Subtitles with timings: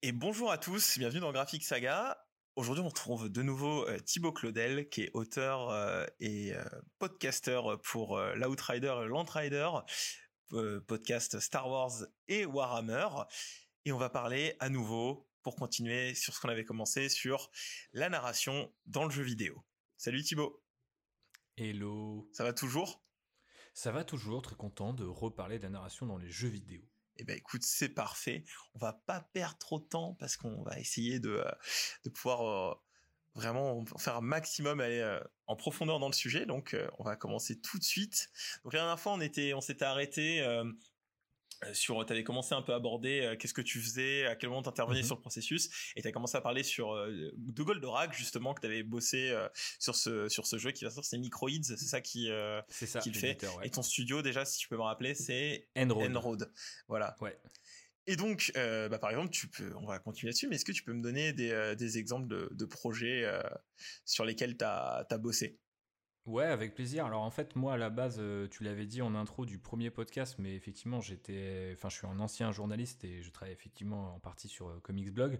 [0.00, 2.24] Et bonjour à tous, bienvenue dans Graphic Saga.
[2.56, 6.64] Aujourd'hui, on retrouve de nouveau euh, Thibaut Claudel, qui est auteur euh, et euh,
[6.98, 9.68] podcasteur pour l'Outrider et l'Antrider,
[10.52, 13.08] euh, podcast Star Wars et Warhammer.
[13.84, 17.50] Et on va parler à nouveau, pour continuer sur ce qu'on avait commencé, sur
[17.92, 19.62] la narration dans le jeu vidéo.
[19.96, 20.62] Salut Thibaut,
[21.60, 22.28] Hello.
[22.30, 23.02] ça va toujours?
[23.74, 26.80] Ça va toujours, très content de reparler de la narration dans les jeux vidéo.
[27.16, 28.44] Eh ben écoute, c'est parfait.
[28.76, 31.50] On va pas perdre trop de temps parce qu'on va essayer de, euh,
[32.04, 32.74] de pouvoir euh,
[33.34, 36.46] vraiment faire un maximum aller euh, en profondeur dans le sujet.
[36.46, 38.28] Donc on va commencer tout de suite.
[38.62, 40.40] Donc la dernière fois on était, on s'était arrêté
[41.64, 44.36] euh, euh, sur, t'avais commencé un peu à aborder euh, qu'est-ce que tu faisais, à
[44.36, 45.06] quel moment t'intervenais Mhm.
[45.06, 48.82] sur le processus, et t'as commencé à parler sur euh, de Goldorak justement que t'avais
[48.82, 49.48] bossé euh,
[49.78, 52.30] sur ce sur ce jeu qui va sortir, c'est Microids, c'est ça qui
[52.68, 53.42] C'est ça, qui le fait.
[53.58, 53.66] ouais.
[53.66, 56.16] Et ton studio déjà, si tu peux me rappeler, c'est Enroad.
[56.16, 56.52] Enroad.
[56.88, 57.16] Voilà.
[57.20, 57.38] Ouais.
[58.06, 60.82] Et donc, bah, par exemple, tu peux, on va continuer là-dessus, mais est-ce que tu
[60.82, 63.30] peux me donner des, des exemples de, de projets
[64.06, 65.58] sur lesquels tu as, bossé?
[66.28, 67.06] Ouais, avec plaisir.
[67.06, 69.88] Alors en fait, moi à la base, euh, tu l'avais dit en intro du premier
[69.88, 74.18] podcast, mais effectivement, j'étais, enfin, je suis un ancien journaliste et je travaille effectivement en
[74.18, 75.38] partie sur euh, Comics Blog.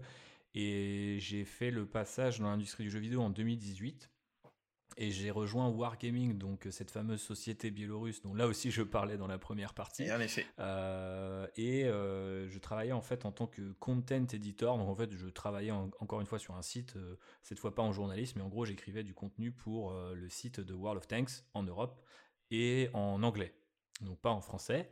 [0.55, 4.09] Et j'ai fait le passage dans l'industrie du jeu vidéo en 2018.
[4.97, 9.17] Et j'ai rejoint Wargaming, donc euh, cette fameuse société biélorusse dont là aussi je parlais
[9.17, 10.03] dans la première partie.
[10.03, 10.45] Et en effet.
[10.59, 14.77] Euh, et euh, je travaillais en fait en tant que content editor.
[14.77, 17.73] Donc en fait, je travaillais en- encore une fois sur un site, euh, cette fois
[17.73, 20.97] pas en journalisme, mais en gros, j'écrivais du contenu pour euh, le site de World
[20.97, 22.01] of Tanks en Europe
[22.51, 23.53] et en anglais,
[24.01, 24.89] donc pas en français.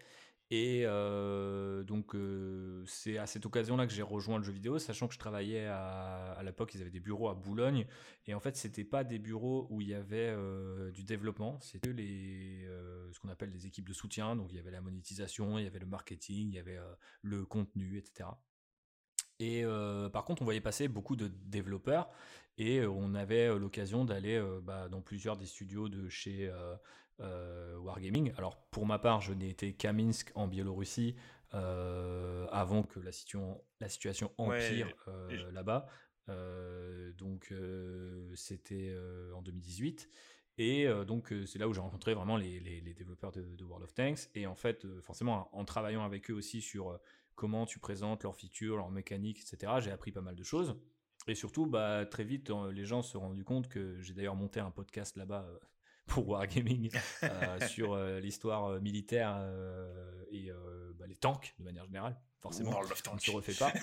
[0.50, 5.10] Et euh, donc euh, c'est à cette occasion-là que j'ai rejoint le jeu vidéo, sachant
[5.10, 7.86] que je travaillais à, à l'époque, ils avaient des bureaux à Boulogne,
[8.28, 11.92] et en fait c'était pas des bureaux où il y avait euh, du développement, c'était
[11.92, 12.66] les
[13.12, 15.68] ce qu'on appelle des équipes de soutien, donc il y avait la monétisation, il y
[15.68, 16.80] avait le marketing, il y avait
[17.22, 18.30] le contenu, etc.
[19.40, 19.64] Et
[20.12, 22.10] par contre, on voyait passer beaucoup de développeurs.
[22.58, 26.52] Et on avait l'occasion d'aller bah, dans plusieurs des studios de chez
[27.20, 28.34] Wargaming.
[28.38, 31.16] Alors, pour ma part, je n'ai été qu'à Minsk en Biélorussie
[31.54, 35.88] euh, avant que la, situation la situation Ouais, empire euh, là-bas.
[36.30, 40.10] Euh, donc, euh, c'était euh, en 2018.
[40.60, 43.44] Et euh, donc, euh, c'est là où j'ai rencontré vraiment les, les- les développeurs de,
[43.56, 44.30] de World of Tanks.
[44.36, 46.98] Et en fait, euh, forcément, en travaillant avec eux aussi sur euh,
[47.36, 50.76] comment tu présentes leurs features, leurs mécaniques, etc., j'ai appris pas mal de choses.
[51.28, 54.36] Et surtout, bah, très vite, euh, les gens se sont rendus compte que j'ai d'ailleurs
[54.36, 55.60] monté un podcast là-bas euh,
[56.08, 56.90] pour Wargaming
[57.24, 59.38] euh, sur euh, l'histoire euh, militaire
[60.32, 60.50] et
[60.98, 62.20] bah, les tanks de manière générale.
[62.42, 63.74] Forcément, World of on ne se refait pas.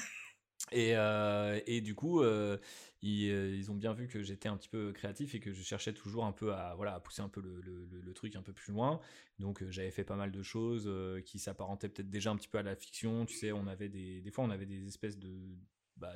[0.73, 2.57] Et, euh, et du coup, euh,
[3.03, 5.93] ils, ils ont bien vu que j'étais un petit peu créatif et que je cherchais
[5.93, 8.55] toujours un peu à, voilà, à pousser un peu le, le- le- truc un peu
[8.55, 8.99] plus loin.
[9.39, 10.91] Donc j'avais fait pas mal de choses
[11.27, 13.27] qui s'apparentaient peut-être déjà un petit peu à la fiction.
[13.27, 15.29] Tu sais, on avait des, des fois on avait des espèces de
[15.97, 16.15] bah,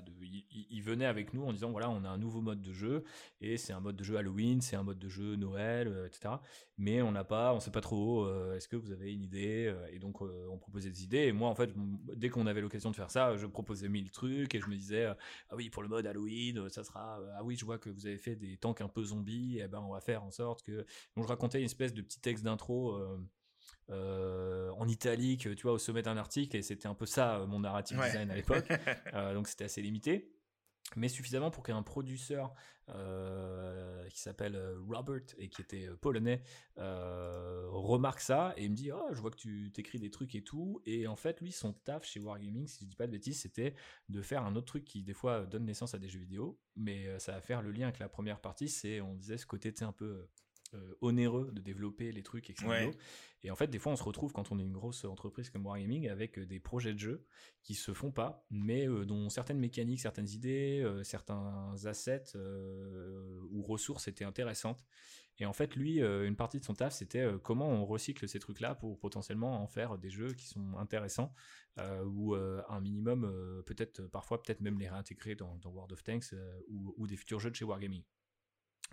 [0.71, 3.05] ils venaient avec nous en disant voilà on a un nouveau mode de jeu
[3.41, 6.35] et c'est un mode de jeu Halloween, c'est un mode de jeu Noël, euh, etc.
[6.79, 8.25] Mais on n'a pas, on sait pas trop.
[8.25, 11.27] euh, Est-ce que vous avez une idée Euh, Et donc on proposait des idées.
[11.27, 11.71] Et moi en fait,
[12.17, 15.07] dès qu'on avait l'occasion de faire ça, je proposais mille trucs et je me disais
[15.07, 15.17] ah
[15.57, 18.37] oui pour le mode Halloween, ça sera ah oui je vois que vous avez fait
[18.37, 19.59] des tanks un peu zombies.
[19.61, 20.85] Et ben on va faire en sorte que
[21.17, 22.99] donc je racontais une espèce de petit texte d'intro.
[23.91, 27.47] Euh, en italique, tu vois, au sommet d'un article, et c'était un peu ça euh,
[27.47, 28.07] mon narrative Ouais.
[28.07, 28.69] design à l'époque.
[29.15, 30.31] Euh, donc c'était assez limité,
[30.97, 32.55] mais suffisamment pour qu'un producteur
[32.91, 34.57] euh, qui s'appelle
[34.89, 36.43] Robert et qui était polonais
[36.79, 40.43] euh, remarque ça et me dit oh je vois que tu t'écris des trucs et
[40.43, 43.41] tout et en fait lui son taf chez Wargaming si je dis pas de bêtises
[43.41, 43.75] c'était
[44.09, 47.19] de faire un autre truc qui des fois donne naissance à des jeux vidéo mais
[47.19, 49.85] ça va faire le lien avec la première partie c'est on disait ce côté sais,
[49.85, 50.29] un peu
[50.75, 52.91] euh, onéreux de développer les trucs etc Ouais.
[53.43, 55.65] et en fait, des fois, on se retrouve quand on est une grosse entreprise comme
[55.65, 57.25] Wargaming avec euh, des projets de jeux
[57.63, 62.37] qui se font pas, mais euh, dont certaines mécaniques, certaines idées, euh, certains assets
[63.51, 64.85] ou ressources étaient intéressantes.
[65.39, 68.75] Et en fait, lui, une partie de son taf, c'était comment on recycle ces trucs-là
[68.75, 71.33] pour potentiellement en faire des jeux qui sont intéressants
[72.07, 76.35] ou un minimum, peut-être parfois, peut-être même les réintégrer dans, dans World of Tanks
[76.69, 78.03] ou, ou des futurs jeux de chez Wargaming.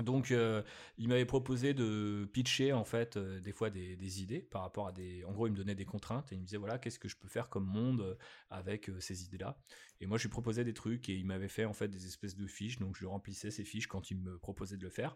[0.03, 0.61] Donc, euh,
[0.97, 4.87] il m'avait proposé de pitcher en fait euh, des fois des, des idées par rapport
[4.87, 5.23] à des.
[5.23, 7.15] En gros, il me donnait des contraintes et il me disait voilà qu'est-ce que je
[7.15, 8.15] peux faire comme monde euh,
[8.49, 9.57] avec euh, ces idées-là.
[10.01, 12.35] Et moi, je lui proposais des trucs et il m'avait fait en fait des espèces
[12.35, 12.77] de fiches.
[12.79, 15.15] Donc, je remplissais ces fiches quand il me proposait de le faire.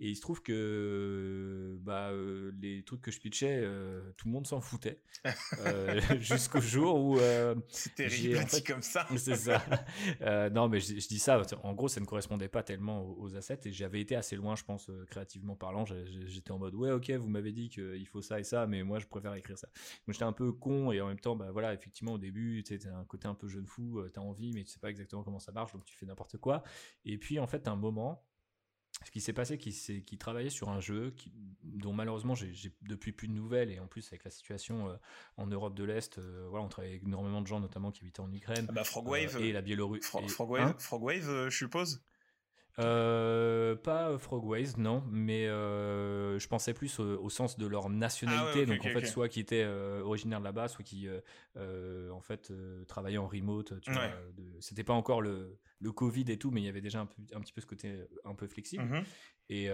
[0.00, 2.12] Et il se trouve que bah
[2.60, 3.64] les trucs que je pitchais,
[4.16, 5.02] tout le monde s'en foutait
[6.20, 7.18] jusqu'au jour où
[7.68, 9.08] C'est terrible en fait- comme ça.
[9.16, 9.60] c'est ça.
[10.50, 11.42] Non, mais je, je dis ça.
[11.64, 14.54] En gros, ça ne correspondait pas tellement aux, aux assets et j'avais été assez loin,
[14.56, 15.84] je pense, créativement parlant.
[15.86, 18.98] J'étais en mode, ouais, ok, vous m'avez dit qu'il faut ça et ça, mais moi,
[18.98, 19.68] je préfère écrire ça.
[20.06, 22.78] Donc j'étais un peu con et en même temps, bah voilà, effectivement, au début, tu
[22.86, 25.22] as un côté un peu jeune fou, tu as envie, mais tu sais pas exactement
[25.22, 26.62] comment ça marche, donc tu fais n'importe quoi.
[27.04, 28.24] Et puis, en fait, un moment,
[29.04, 29.72] ce qui s'est passé, qui,
[30.02, 31.32] qui travaillait sur un jeu qui,
[31.62, 34.96] dont malheureusement j'ai depuis plus de nouvelles et en plus avec la situation euh,
[35.36, 38.20] en Europe de l'Est, euh, voilà, on travaille avec énormément de gens notamment qui habitaient
[38.20, 38.66] en Ukraine.
[38.68, 40.08] Ah bah Frogwave euh, et la Biélorussie.
[40.28, 42.02] Frogwave, hein Frogwave, je suppose?
[42.78, 48.66] Euh, pas Frogways, non, mais euh, je pensais plus au, sens de leur nationalité, ah
[48.66, 51.08] donc en fait soit qui étaient euh, originaires de là-bas, soit qui
[51.56, 52.52] euh, en fait
[52.86, 53.80] travaillaient en remote.
[53.80, 54.10] Tu vois,
[54.60, 57.22] c'était pas encore le, le Covid et tout, mais il y avait déjà un, peu,
[57.34, 58.84] un petit peu ce côté un peu flexible.
[58.84, 59.04] Mm-hmm.
[59.50, 59.70] Et,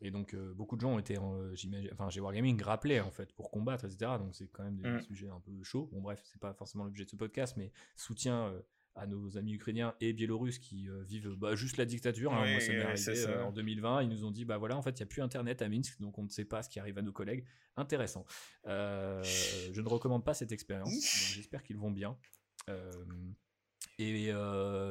[0.00, 1.18] et donc beaucoup de gens ont été,
[1.54, 4.12] j'imagine, enfin j'ai Wargaming rappelé en fait pour combattre, etc.
[4.18, 5.00] Donc c'est quand même des mm.
[5.00, 5.90] sujets un peu chauds.
[5.92, 8.54] Bon bref, c'est pas forcément l'objet de ce podcast, mais soutien
[8.94, 12.32] à nos amis ukrainiens et biélorusses qui euh, vivent bah, juste la dictature.
[12.32, 12.50] Hein.
[12.50, 14.02] Moi, ça m'est arrivé euh, en 2020.
[14.02, 16.00] Ils nous ont dit, bah voilà, en fait, il n'y a plus Internet à Minsk,
[16.00, 17.44] donc on ne sait pas ce qui arrive à nos collègues.
[17.76, 18.24] Intéressant.
[18.66, 19.22] Euh,
[19.72, 20.92] je ne recommande pas cette expérience.
[21.34, 22.16] J'espère qu'ils vont bien.
[23.98, 24.32] et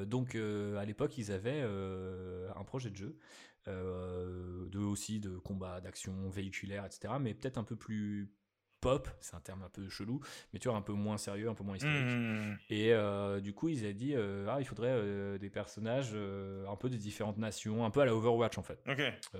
[0.08, 3.18] donc, à l'époque, ils avaient un projet de jeu.
[3.66, 7.14] de aussi de combat, d'action véhiculaire, etc.
[7.20, 8.32] Mais peut-être un peu plus
[8.80, 10.20] pop, c'est un terme un peu chelou,
[10.54, 12.06] mais tu vois, un peu moins sérieux, un peu moins historique.
[12.06, 12.58] Mmh.
[12.70, 16.76] Et euh, du coup, ils ont dit, euh, ah, il faudrait euh, des personnages un
[16.76, 18.84] peu des différentes nations, un peu à la Overwatch en fait.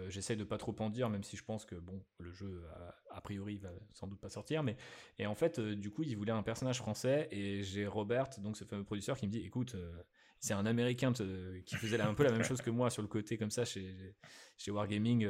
[0.10, 2.64] J'essaie de pas trop en dire, même si je pense que bon, le jeu
[3.12, 4.78] a, priori va sans doute pas sortir, mais
[5.20, 8.64] et en fait, du coup, ils voulaient un personnage français et j'ai Robert, donc ce
[8.64, 9.76] fameux producteur, qui me dit, écoute
[10.40, 13.40] c'est un américain qui faisait un peu la même chose que moi sur le côté
[13.40, 14.14] comme ça chez,
[14.56, 15.28] chez Wargaming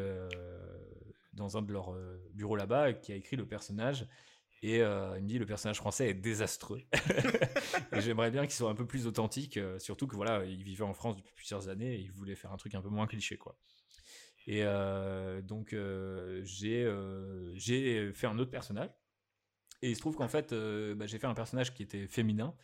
[1.37, 4.07] dans un de leurs euh, bureaux là-bas qui a écrit le personnage.
[4.63, 6.81] Et euh, il me dit le personnage français est désastreux.
[7.93, 10.93] j'aimerais bien qu'il soit un peu plus authentique, euh, surtout que voilà, il vivait en
[10.93, 13.57] France depuis plusieurs années et il voulait faire un truc un peu moins cliché, quoi.
[14.49, 14.63] Et
[15.43, 15.75] donc
[16.43, 16.89] j'ai
[17.55, 18.89] j'ai fait un autre personnage.
[19.81, 22.55] Et il se trouve qu'en fait, bah, j'ai fait un personnage qui était féminin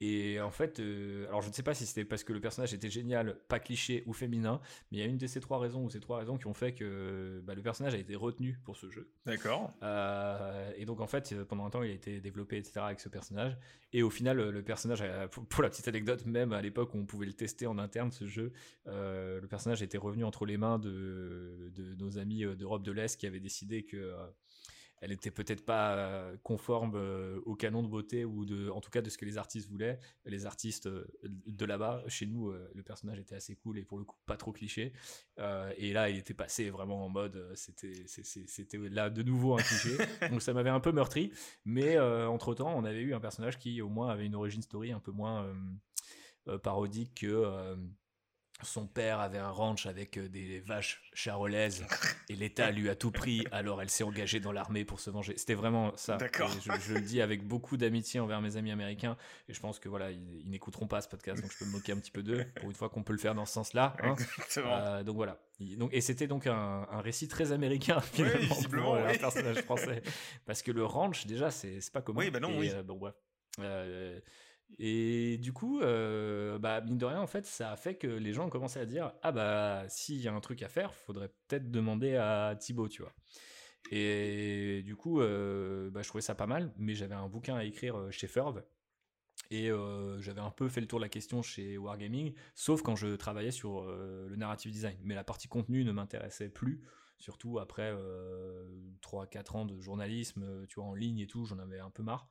[0.00, 2.72] et en fait, euh, alors je ne sais pas si c'était parce que le personnage
[2.72, 4.60] était génial, pas cliché ou féminin,
[4.90, 6.54] mais il y a une de ces trois raisons ou ces trois raisons qui ont
[6.54, 9.12] fait que bah, le personnage a été retenu pour ce jeu.
[9.26, 9.74] D'accord.
[9.82, 12.80] Euh, et donc en fait, pendant un temps, il a été développé, etc.
[12.80, 13.58] avec ce personnage.
[13.92, 15.04] Et au final, le personnage,
[15.50, 18.26] pour la petite anecdote, même à l'époque où on pouvait le tester en interne, ce
[18.26, 18.52] jeu,
[18.86, 23.20] euh, le personnage était revenu entre les mains de, de nos amis d'Europe de l'Est
[23.20, 24.14] qui avaient décidé que
[25.00, 28.90] elle était peut-être pas euh, conforme euh, au canon de beauté ou de, en tout
[28.90, 29.98] cas de ce que les artistes voulaient.
[30.26, 34.04] Les artistes euh, de là-bas, chez nous, le personnage était assez cool et pour le
[34.04, 34.92] coup pas trop cliché.
[35.76, 39.96] et là, il était passé vraiment en mode, c'était, c'était là de nouveau un cliché.
[40.30, 41.32] Donc ça m'avait un peu meurtri.
[41.64, 44.92] Mais entre temps, on avait eu un personnage qui au moins avait une origin story
[44.92, 45.46] un peu moins
[46.62, 47.76] parodique que
[48.66, 51.84] son père avait un ranch avec euh, des vaches charolaises
[52.28, 55.34] et l'État lui a tout pris, alors elle s'est engagée dans l'armée pour se venger.
[55.36, 56.18] C'était vraiment ça.
[56.20, 59.16] Je, je, le dis avec beaucoup d'amitié envers mes amis américains
[59.48, 61.92] et je pense que voilà, ils, n'écouteront pas ce podcast, donc je peux me moquer
[61.92, 63.96] un petit peu d'eux pour une fois qu'on peut le faire dans ce sens-là.
[64.02, 64.16] Hein.
[64.56, 65.40] Euh, donc voilà.
[65.60, 70.02] Donc, et c'était donc un, récit très américain finalement pour euh, un personnage français,
[70.46, 72.20] parce que le ranch déjà c'est pas commun.
[72.20, 72.70] Oui, bah non, oui.
[72.84, 73.14] bon bref.
[74.78, 78.32] Et du coup, euh, bah, mine de rien, en fait, ça a fait que les
[78.32, 81.28] gens ont commencé à dire Ah, bah, s'il y a un truc à faire, faudrait
[81.48, 83.12] peut-être demander à Thibaut, tu vois.
[83.90, 87.64] Et du coup, euh, bah, je trouvais ça pas mal, mais j'avais un bouquin à
[87.64, 88.62] écrire euh, chez Ferv.
[89.50, 89.70] Et
[90.20, 93.50] j'avais un peu fait le tour de la question chez Wargaming, sauf quand je travaillais
[93.50, 94.96] sur le narrative design.
[95.02, 96.84] Mais la partie contenu ne m'intéressait plus,
[97.18, 97.92] surtout après
[99.02, 102.30] 3-4 ans de journalisme, tu vois, en ligne et tout, j'en avais un peu marre.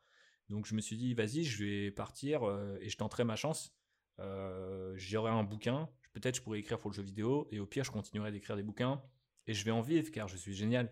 [0.49, 3.73] Donc je me suis dit, vas-y, je vais partir euh, et je tenterai ma chance.
[4.19, 7.83] Euh, J'aurai un bouquin, peut-être je pourrais écrire pour le jeu vidéo, et au pire,
[7.83, 9.01] je continuerai d'écrire des bouquins,
[9.47, 10.91] et je vais en vivre car je suis génial.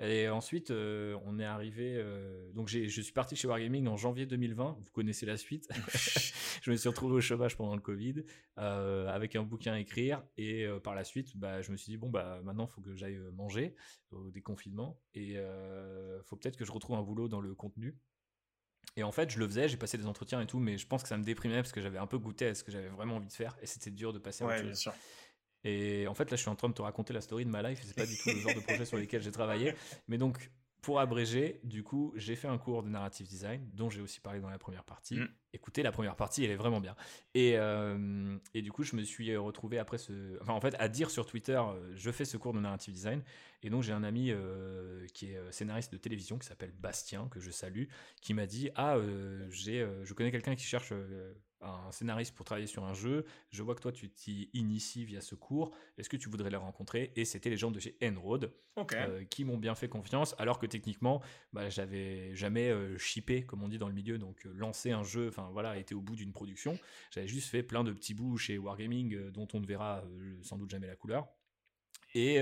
[0.00, 1.96] Et ensuite, euh, on est arrivé.
[1.96, 4.78] Euh, donc, je suis parti chez Wargaming en janvier 2020.
[4.78, 5.68] Vous connaissez la suite.
[6.62, 8.22] je me suis retrouvé au chômage pendant le Covid
[8.56, 10.22] avec un bouquin à écrire.
[10.36, 12.94] Et par la suite, bah, je me suis dit bon, bah, maintenant, il faut que
[12.94, 13.74] j'aille manger
[14.12, 15.00] au déconfinement.
[15.14, 17.96] Et il faut peut-être que je retrouve un boulot dans le contenu.
[18.96, 21.02] Et en fait, je le faisais, j'ai passé des entretiens et tout, mais je pense
[21.02, 23.16] que ça me déprimait parce que j'avais un peu goûté à ce que j'avais vraiment
[23.16, 24.90] envie de faire et c'était dur de passer à autre chose.
[25.64, 27.62] Et en fait, là, je suis en train de te raconter la story de ma
[27.62, 27.80] life.
[27.84, 29.74] C'est pas du tout le genre de projet sur lesquels j'ai travaillé.
[30.06, 30.50] Mais donc,
[30.88, 34.40] pour abréger, du coup, j'ai fait un cours de narrative design dont j'ai aussi parlé
[34.40, 35.16] dans la première partie.
[35.16, 35.28] Mm.
[35.52, 36.96] Écoutez, la première partie, elle est vraiment bien.
[37.34, 40.40] Et, euh, et du coup, je me suis retrouvé après ce.
[40.40, 43.22] Enfin, en fait, à dire sur Twitter, euh, je fais ce cours de narrative design.
[43.62, 47.38] Et donc, j'ai un ami euh, qui est scénariste de télévision qui s'appelle Bastien, que
[47.38, 47.84] je salue,
[48.22, 48.96] qui m'a dit Ah,
[49.50, 50.94] j'ai, je connais quelqu'un qui cherche
[51.60, 53.24] un scénariste pour travailler sur un jeu.
[53.50, 55.72] Je vois que toi, tu t'y inities via ce cours.
[55.96, 57.12] Est-ce que tu voudrais les rencontrer?
[57.16, 58.52] Et c'était les gens de chez Enroad
[58.92, 61.20] euh, qui m'ont bien fait confiance, alors que techniquement,
[61.52, 65.02] bah, j'avais jamais euh, shippé, comme on dit dans le milieu, donc euh, lancé un
[65.02, 66.78] jeu, enfin voilà, été au bout d'une production.
[67.10, 70.04] J'avais juste fait plein de petits bouts chez Wargaming dont on ne verra
[70.42, 71.28] sans doute jamais la couleur.
[72.14, 72.40] Et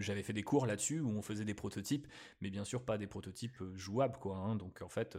[0.00, 2.06] j'avais fait des cours là-dessus où on faisait des prototypes,
[2.40, 4.36] mais bien sûr pas des prototypes jouables, quoi.
[4.36, 4.56] Hein.
[4.56, 5.16] Donc en fait,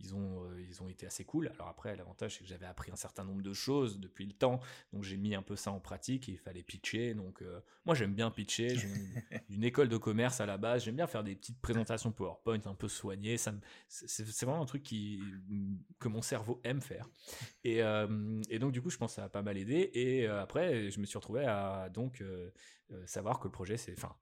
[0.00, 1.50] ils ont, euh, ils ont été assez cool.
[1.54, 4.60] Alors après, l'avantage, c'est que j'avais appris un certain nombre de choses depuis le temps,
[4.92, 7.14] donc j'ai mis un peu ça en pratique, il fallait pitcher.
[7.14, 8.88] Donc euh, moi, j'aime bien pitcher, j'ai
[9.50, 12.74] une, école de commerce à la base, j'aime bien faire des petites présentations PowerPoint un
[12.74, 13.52] peu soignées, ça
[13.88, 15.20] c'est vraiment un truc qui,
[15.98, 17.08] que mon cerveau aime faire.
[17.64, 19.90] Et, euh, et donc du coup, je pense que ça a pas mal aidé.
[19.94, 22.22] Et après, je me suis retrouvé à donc
[23.06, 24.16] savoir que le projet, c'est, enfin,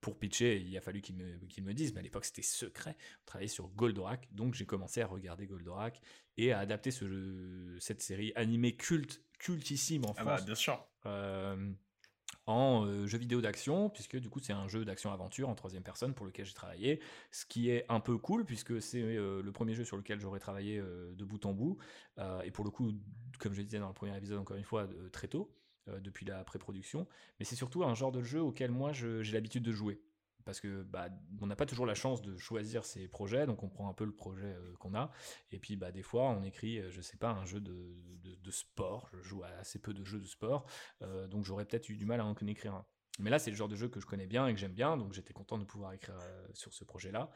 [0.00, 2.96] pour pitcher, il a fallu qu'ils me, me disent, mais à l'époque c'était secret.
[3.22, 6.00] On travaillait sur Goldorak, donc j'ai commencé à regarder Goldorak
[6.36, 10.40] et à adapter ce, cette série animée culte, cultissime en ah France.
[10.40, 10.86] Bah, bien sûr.
[11.06, 11.72] Euh,
[12.46, 16.14] en euh, jeu vidéo d'action, puisque du coup c'est un jeu d'action-aventure en troisième personne
[16.14, 17.00] pour lequel j'ai travaillé,
[17.30, 20.40] ce qui est un peu cool, puisque c'est euh, le premier jeu sur lequel j'aurais
[20.40, 21.78] travaillé de bout en bout,
[22.44, 22.92] et pour le coup,
[23.38, 25.54] comme je disais dans le premier épisode encore une fois, très tôt.
[25.88, 27.06] Euh, depuis la pré-production.
[27.38, 30.00] Mais c'est surtout un genre de jeu auquel moi j'ai l'habitude de jouer.
[30.44, 31.08] Parce que bah,
[31.42, 34.04] on n'a pas toujours la chance de choisir ses projets, donc on prend un peu
[34.04, 35.10] le projet euh, qu'on a.
[35.50, 37.76] Et puis bah, des fois, on écrit, euh, je sais pas, un jeu de,
[38.22, 39.08] de, sport.
[39.12, 40.64] Je joue à assez peu de jeux de sport,
[41.28, 42.86] donc j'aurais peut-être eu du mal à en écrire un.
[43.18, 44.96] Mais là, c'est le genre de jeu que je connais bien et que j'aime bien,
[44.96, 46.18] donc j'étais content de pouvoir écrire
[46.54, 47.30] sur ce projet-là.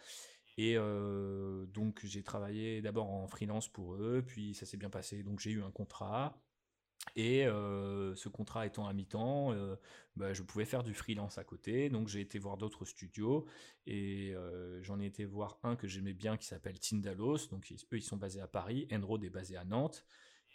[0.57, 5.39] Et donc j'ai travaillé d'abord en freelance pour eux, puis ça s'est bien passé, donc
[5.39, 6.35] j'ai eu un contrat.
[7.17, 9.77] Et euh, ce contrat étant à mi-temps, euh,
[10.17, 11.91] bah, je pouvais faire du freelance à côté.
[11.91, 13.47] Donc j'ai été voir d'autres studios
[13.87, 17.49] et euh, j'en ai été voir un que j'aimais bien qui s'appelle Tindalos.
[17.51, 20.05] Donc eux ils sont basés à Paris, Enroad est basé à Nantes.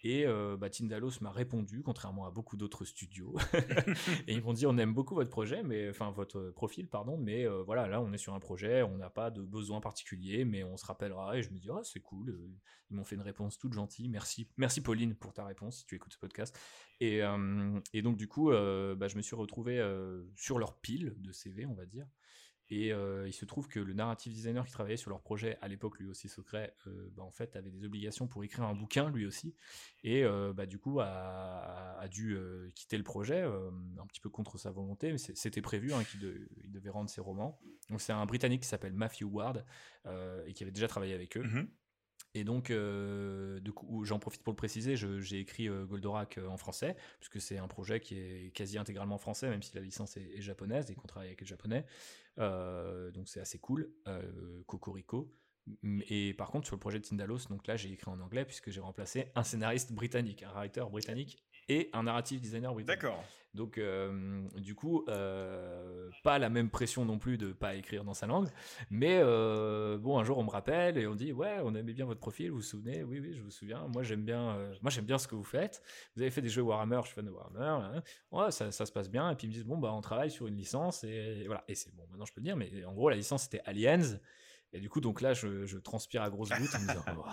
[0.03, 3.35] Et euh, bah, Tindalos m'a répondu, contrairement à beaucoup d'autres studios.
[4.27, 7.47] et ils m'ont dit on aime beaucoup votre projet, mais enfin votre profil, pardon, mais
[7.47, 10.63] euh, voilà, là on est sur un projet, on n'a pas de besoin particulier, mais
[10.63, 11.37] on se rappellera.
[11.37, 12.29] Et je me dis ah c'est cool.
[12.29, 12.47] Euh,
[12.89, 14.07] ils m'ont fait une réponse toute gentille.
[14.07, 16.57] Merci, merci Pauline pour ta réponse si tu écoutes ce podcast.
[16.99, 17.21] Et,
[17.93, 19.85] et donc du coup, bah, je me suis retrouvé
[20.37, 22.07] sur leur pile de CV, on va dire.
[22.69, 25.67] Et euh, il se trouve que le narrative designer qui travaillait sur leur projet, à
[25.67, 29.09] l'époque lui aussi secret, euh, bah, en fait avait des obligations pour écrire un bouquin
[29.09, 29.55] lui aussi,
[30.03, 32.37] et euh, bah, du coup a, dû
[32.73, 36.89] quitter le projet, un petit peu contre sa volonté, mais c'était prévu hein, qu'il devait
[36.89, 37.59] rendre ses romans.
[37.89, 39.65] Donc c'est un Britannique qui s'appelle Matthew Ward,
[40.45, 41.43] et qui avait déjà travaillé avec eux.
[41.43, 41.67] Mm-hmm.
[42.33, 43.59] Et donc, euh,
[44.03, 47.67] j'en profite pour le préciser, j'ai écrit euh, Goldorak euh, en français, puisque c'est un
[47.67, 51.29] projet qui est quasi intégralement français, même si la licence est, japonaise et qu'on travaille
[51.29, 51.85] avec les japonais.
[52.37, 53.91] donc c'est assez cool.
[54.67, 55.33] Cocorico.
[55.83, 58.69] Et par contre, sur le projet de Tindalos, donc là, j'ai écrit en anglais, puisque
[58.69, 63.01] j'ai remplacé un scénariste britannique, un writer britannique et un narrative designer britannique.
[63.01, 63.23] D'accord.
[63.53, 68.13] Donc, euh, du coup, euh, pas la même pression non plus de pas écrire dans
[68.13, 68.49] sa langue.
[68.91, 72.05] Mais euh, bon, un jour, on me rappelle et on dit Ouais, on aimait bien
[72.05, 73.03] votre profil, vous vous souvenez?
[73.03, 73.87] Oui, oui, je vous souviens.
[73.87, 75.81] Moi, j'aime bien, moi, j'aime bien ce que vous faites.
[76.15, 77.97] Vous avez fait des jeux Warhammer, je suis fan de Warhammer.
[77.97, 78.03] Hein.
[78.31, 79.31] Ouais, ça, ça, se passe bien.
[79.31, 81.03] Et puis, ils me disent Bon, bah, on travaille sur une licence.
[81.03, 81.63] Et voilà.
[81.67, 82.57] Et c'est bon, maintenant, je peux le dire.
[82.57, 84.19] Mais en gros, la licence, c'était Aliens.
[84.73, 87.03] Et du coup, donc là, je, je transpire à grosses gouttes en me disant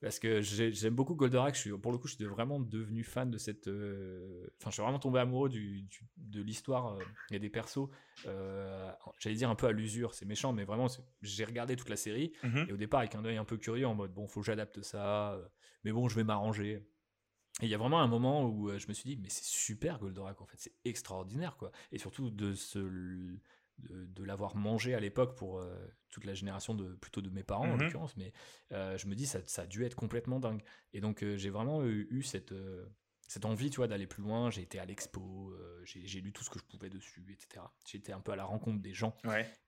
[0.00, 1.54] parce que j'aime beaucoup Goldorak.
[1.54, 3.66] Je suis, pour le coup, je suis vraiment devenu fan de cette.
[3.66, 6.98] Euh, enfin, je suis vraiment tombé amoureux du, de l'histoire
[7.30, 7.88] et euh, des persos.
[8.26, 10.86] Euh, j'allais dire un peu à l'usure, c'est méchant, mais vraiment,
[11.22, 12.66] j'ai regardé toute la série mhm.
[12.68, 14.82] et au départ avec un œil un peu curieux en mode bon, faut que j'adapte
[14.82, 15.38] ça,
[15.84, 16.86] mais bon, je vais m'arranger.
[17.60, 19.98] Et il y a vraiment un moment où je me suis dit, mais c'est super
[19.98, 21.72] Goldorak en fait, c'est extraordinaire quoi.
[21.90, 22.78] Et surtout de ce
[23.78, 25.74] de, l'avoir mangé à l'époque pour euh,
[26.10, 27.82] toute la génération de plutôt de mes parents en mhm.
[27.82, 28.32] l'occurrence mais
[28.72, 31.50] euh, je me dis ça, ça a dû être complètement dingue et donc euh, j'ai
[31.50, 32.52] vraiment eu, cette
[33.28, 34.50] cette envie, tu vois, d'aller plus loin.
[34.50, 37.64] J'ai été à l'expo, euh, j'ai lu tout ce que je pouvais dessus, etc.
[37.86, 39.14] J'étais un peu à la rencontre des gens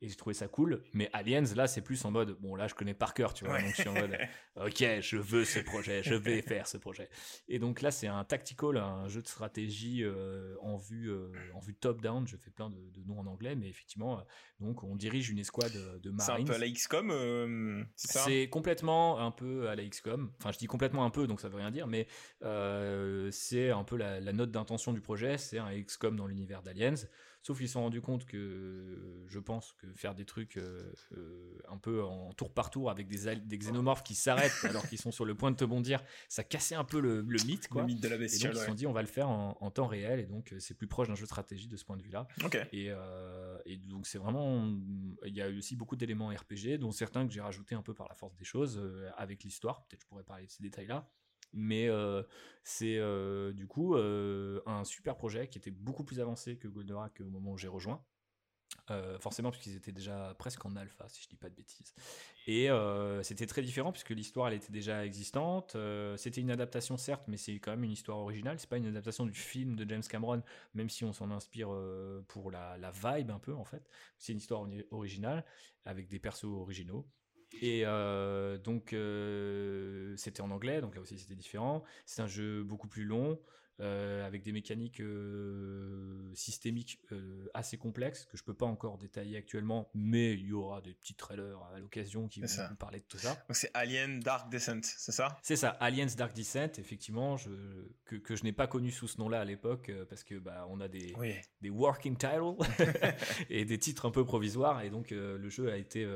[0.00, 0.82] et j'ai trouvé ça cool.
[0.94, 3.60] Mais Aliens, là, c'est plus en mode, bon, là, je connais par cœur, tu vois.
[3.60, 4.16] Donc je suis en mode,
[4.56, 7.10] ok, je veux ce projet, je vais faire ce projet.
[7.48, 11.60] Et donc là, c'est un tactical, un jeu de stratégie euh, en vue, euh, en
[11.60, 12.26] vue top-down.
[12.26, 14.24] Je fais plein de, noms en anglais, mais effectivement,
[14.58, 16.26] donc on dirige une escouade de marines.
[16.26, 20.32] C'est un peu à la XCOM, C'est complètement un peu à la XCOM.
[20.38, 22.06] Enfin, je dis complètement un peu, donc ça veut rien dire, mais
[23.30, 26.94] c'est c'est un peu la, note d'intention du projet, c'est un XCOM dans l'univers d'Aliens.
[27.42, 31.58] Sauf qu'ils se sont rendus compte que, je pense, que faire des trucs euh, euh,
[31.70, 35.10] un peu en tour par tour avec des, des xénomorphes qui s'arrêtent alors qu'ils sont
[35.10, 37.80] sur le point de te bondir, ça cassait un peu le, mythe, quoi.
[37.80, 38.50] Le mythe de la bestiole.
[38.50, 40.54] Et donc ils se sont dit, on va le faire en, temps réel, et donc
[40.58, 42.28] c'est plus proche d'un jeu de stratégie de ce point de vue-là.
[42.72, 44.72] Et, euh, et, donc c'est vraiment,
[45.24, 48.06] il y a aussi beaucoup d'éléments RPG, dont certains que j'ai rajoutés un peu par
[48.08, 48.80] la force des choses
[49.16, 49.82] avec l'histoire.
[49.84, 51.08] Peut-être je pourrais parler de ces détails-là.
[51.52, 51.88] Mais
[52.62, 53.00] c'est
[53.52, 57.58] du coup un super projet qui était beaucoup plus avancé que Goldorak au moment où
[57.58, 58.02] j'ai rejoint.
[58.90, 61.94] Euh, forcément, puisqu'ils étaient déjà presque en alpha, si je dis pas de bêtises.
[62.46, 65.76] Et euh, c'était très différent, puisque l'histoire, elle était déjà existante.
[65.76, 68.58] Euh, c'était une adaptation, certes, mais c'est quand même une histoire originale.
[68.58, 70.42] C'est pas une adaptation du film de James Cameron,
[70.74, 71.68] même si on s'en inspire
[72.28, 73.88] pour la, la, vibe un peu, en fait.
[74.18, 75.44] C'est une histoire originale,
[75.84, 77.06] avec des persos originaux.
[77.52, 77.84] Et
[78.64, 78.94] donc,
[80.16, 81.82] c'était en anglais, donc là aussi c'était différent.
[82.06, 83.38] C'est un jeu beaucoup plus long.
[83.80, 89.38] Euh, avec des mécaniques euh, systémiques euh, assez complexes que je peux pas encore détailler
[89.38, 93.04] actuellement, mais il y aura des petits trailers à l'occasion qui vont vous parler de
[93.04, 93.42] tout ça.
[93.48, 95.38] Donc c'est Alien Dark Descent, c'est ça?
[95.42, 97.50] C'est ça, Aliens Dark Descent, effectivement, je,
[98.04, 100.80] que, que je n'ai pas connu sous ce nom-là à l'époque parce que bah on
[100.80, 101.14] a des
[101.62, 102.56] des working titles
[103.48, 106.06] et des titres un peu provisoires et donc le jeu a été,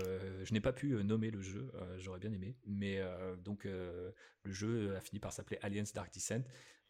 [0.42, 3.00] je n'ai pas pu nommer le jeu, j'aurais bien aimé, mais
[3.42, 6.44] donc le jeu a fini par s'appeler Aliens Dark Descent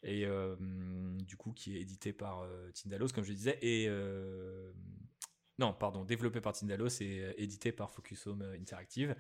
[0.04, 0.54] et euh,
[1.26, 4.70] du coup qui est édité par euh, Tindalos comme je disais et euh,
[5.58, 9.16] non pardon développé par Tindalos et édité par Focus Home Interactive.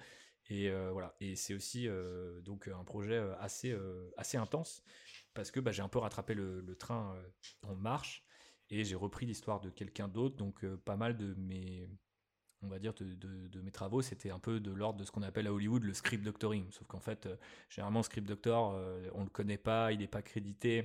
[0.50, 1.16] Et voilà.
[1.20, 1.88] Et c'est aussi
[2.42, 3.74] donc un projet assez
[4.18, 4.82] assez intense
[5.32, 7.16] parce que bah, j'ai un peu rattrapé le, le train
[7.62, 8.26] en marche
[8.68, 10.36] et j'ai repris l'histoire de quelqu'un d'autre.
[10.36, 11.88] Donc pas mal de mes
[12.64, 15.46] on va dire, de, mes travaux, c'était un peu de l'ordre de ce qu'on appelle
[15.46, 16.66] à Hollywood le script doctoring.
[16.70, 17.36] Sauf qu'en fait, euh,
[17.68, 20.78] généralement, script doctor, euh, on le connaît pas, il n'est pas crédité,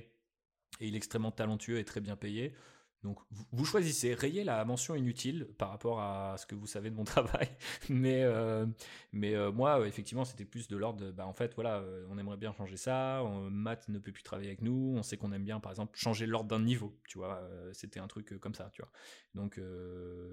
[0.80, 2.54] et il est extrêmement talentueux et très bien payé.
[3.02, 6.94] Donc vous choisissez, rayez la mention inutile par rapport à ce que vous savez de
[6.94, 7.48] mon travail.
[7.88, 8.66] mais euh,
[9.12, 12.36] mais euh, moi, effectivement, c'était plus de l'ordre, bah en fait, voilà, euh, on aimerait
[12.36, 13.22] bien changer ça.
[13.50, 14.94] Matt ne peut plus travailler avec nous.
[14.96, 16.94] On sait qu'on aime bien, par exemple, changer l'ordre d'un niveau.
[17.08, 18.90] Tu vois, c'était un truc comme ça, tu vois.
[19.34, 19.58] Donc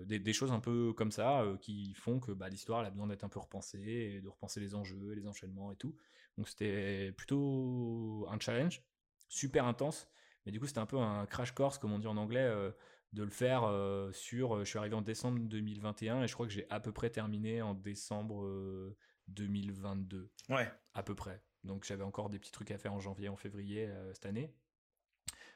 [0.06, 3.30] des, choses un peu comme ça qui font que bah, l'histoire a besoin d'être un
[3.30, 3.80] peu repensée
[4.18, 5.96] et de repenser les enjeux, les enchaînements et tout.
[6.38, 8.84] Donc c'était plutôt un challenge
[9.30, 10.08] super intense
[10.48, 12.72] mais du coup, c'était un peu un crash course, comme on dit en anglais, euh,
[13.12, 14.56] de le faire euh, sur.
[14.56, 17.10] Euh, je suis arrivé en décembre 2021 et je crois que j'ai à peu près
[17.10, 18.96] terminé en décembre
[19.28, 20.32] 2022.
[20.48, 20.72] Ouais.
[20.94, 21.44] À peu près.
[21.66, 24.54] Donc j'avais encore des petits trucs à faire en janvier, en février cette année.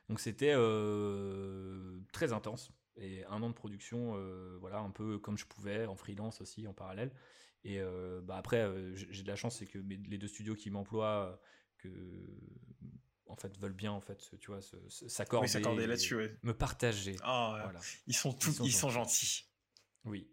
[0.10, 0.56] Donc c'était
[2.12, 4.18] très intense et un an de production,
[4.60, 7.14] voilà, un peu comme je pouvais, en freelance aussi, en parallèle.
[7.64, 7.80] Et
[8.24, 11.40] bah après, j'ai de la chance, c'est que les deux studios qui m'emploient,
[11.78, 11.90] que
[13.32, 17.16] en fait veulent bien en fait tu vois s'accorder là-dessus me partager.
[17.24, 17.72] Ah,
[18.08, 19.46] ils sont tous ils sont, gentils.
[20.06, 20.30] Oui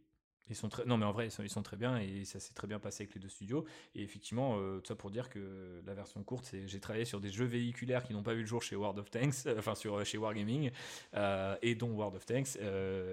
[0.51, 2.67] ils sont très non mais en vrai ils sont, très bien et ça s'est très
[2.67, 3.65] bien passé avec les deux studios.
[3.95, 7.21] Et effectivement euh, tout ça pour dire que la version courte c'est j'ai travaillé sur
[7.21, 9.75] des jeux véhiculaires qui n'ont pas vu le jour chez World of Tanks euh, enfin
[9.75, 10.71] sur chez Wargaming
[11.15, 12.59] euh, et dont World of Tanks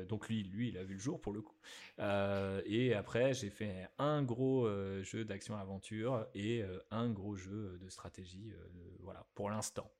[0.07, 1.55] donc lui lui il a vu le jour pour le coup.
[1.99, 4.67] Et après j'ai fait un gros
[5.03, 8.53] jeu d'action aventure et un gros jeu de stratégie
[8.99, 9.91] voilà pour l'instant.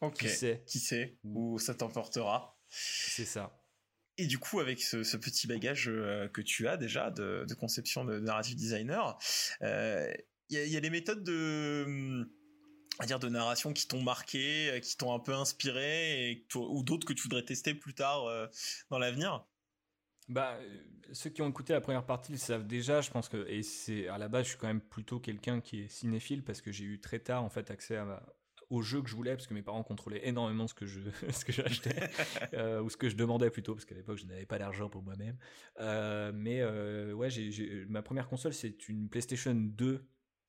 [0.00, 0.14] Ok.
[0.14, 2.56] Qui sait qui sait où ça t'emportera.
[2.68, 3.60] C'est ça
[4.20, 8.18] et du coup, avec ce, petit bagage euh, que tu as déjà de, conception de,
[8.18, 9.18] narrative designer,
[9.60, 10.12] il euh,
[10.50, 12.28] y, a des méthodes de
[13.06, 17.06] dire de narration qui t'ont marqué, euh, qui t'ont un peu inspiré, et, ou d'autres
[17.06, 18.26] que tu voudrais tester plus tard
[18.90, 19.46] dans l'avenir?
[20.28, 20.60] Bah,
[21.12, 24.06] ceux qui ont écouté la première partie le savent déjà, je pense que, et c'est
[24.08, 26.84] à la base, je suis quand même plutôt quelqu'un qui est cinéphile parce que j'ai
[26.84, 28.22] eu très tard en fait accès à,
[28.70, 31.44] au jeu que je voulais parce que mes parents contrôlaient énormément ce que je ce
[31.44, 32.08] que j'achetais
[32.54, 35.02] euh, ou ce que je demandais plutôt parce qu'à l'époque je n'avais pas d'argent pour
[35.02, 35.36] moi-même
[35.80, 40.06] euh, mais euh, ouais j'ai ma première console c'est une PlayStation 2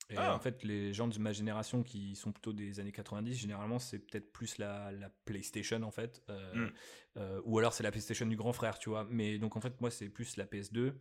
[0.10, 0.36] et ah.
[0.36, 4.00] en fait les gens de ma génération qui sont plutôt des années 90 généralement c'est
[4.00, 7.22] peut-être plus la, la, PlayStation en fait hmm.
[7.46, 9.90] ou alors c'est la PlayStation du grand frère tu vois mais donc en fait moi
[9.90, 10.94] c'est plus la PS2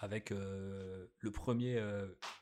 [0.00, 1.82] avec le premier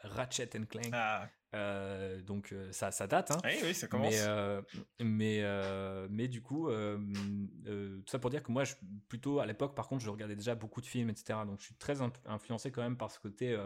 [0.02, 1.28] Ratchet and Clank ah.
[1.54, 3.30] Euh, donc euh, ça, ça date.
[3.30, 3.38] Hein.
[3.44, 4.12] Oui, oui, ça commence.
[4.12, 4.62] Mais, euh,
[5.00, 8.74] mais, mais, du coup, tout ça pour dire que moi, je,
[9.08, 11.40] plutôt à l'époque, par contre, je regardais déjà beaucoup de films, etc.
[11.46, 13.56] Donc je suis très influencé quand même par ce côté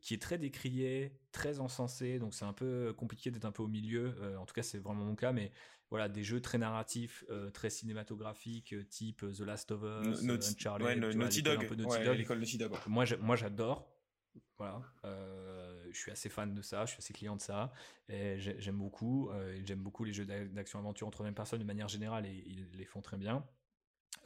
[0.00, 2.18] qui est très décrié, très encensé.
[2.18, 4.14] Donc c'est un peu compliqué d'être un peu au milieu.
[4.38, 5.32] en tout cas, c'est vraiment mon cas.
[5.32, 5.52] Mais
[5.90, 11.42] voilà, des jeux très narratifs, très cinématographiques, type The Last of Us, Uncharted, ouais, Naughty
[11.42, 11.62] Dog,
[12.16, 12.72] l'école Naughty Dog.
[12.86, 13.88] Moi, moi, j'adore.
[14.58, 14.82] Voilà.
[15.04, 17.72] Euh, je suis assez fan de ça, je suis assez client de ça.
[18.08, 19.30] J'aime beaucoup.
[19.30, 22.84] Euh, j'aime beaucoup les jeux d'action-aventure entre mêmes personnes de manière générale et ils les
[22.84, 23.46] font très bien.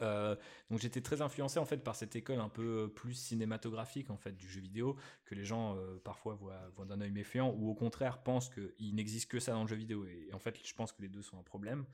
[0.01, 0.35] Euh,
[0.69, 4.35] donc j'étais très influencé en fait par cette école un peu plus cinématographique en fait
[4.35, 8.23] du jeu vidéo que les gens parfois voient, voient d'un œil méfiant ou au contraire
[8.23, 11.01] pensent qu'il n'existe que ça dans le jeu vidéo et en fait je pense que
[11.01, 11.85] les deux sont un problème.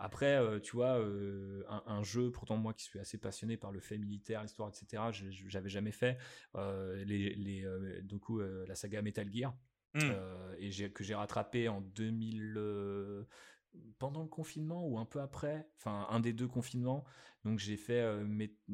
[0.00, 3.80] Après, euh, tu vois, euh, un, jeu, pourtant moi qui suis assez passionné par le
[3.80, 5.02] fait militaire, l'histoire, etc.,
[5.46, 6.16] j'avais jamais fait.
[6.56, 7.66] Euh, les, les,
[8.02, 9.54] du coup, la saga Metal Gear,
[9.94, 10.10] mmh.
[10.58, 13.26] et que j'ai rattrapé en 2000
[13.98, 17.04] pendant le confinement ou un peu après, enfin un des deux confinements.
[17.44, 18.04] Donc j'ai fait,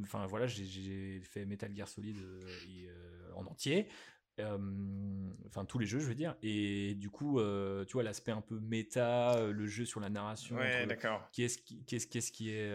[0.02, 2.16] enfin voilà, j'ai fait Metal Gear Solid
[3.34, 3.88] en entier.
[5.46, 6.36] Enfin tous les jeux je veux dire.
[6.42, 7.40] Et du coup
[7.86, 11.26] tu vois l'aspect un peu méta le jeu sur la narration ouais, d'accord.
[11.32, 12.70] qu'est-ce qui qu'est-ce qui est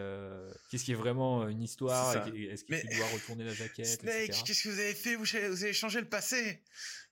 [0.69, 4.69] qu'est-ce qui est vraiment une histoire est-ce qu'il doit retourner la jaquette Snake qu'est-ce que
[4.69, 5.15] vous avez fait?
[5.15, 6.63] Vous, vous avez changé le passé?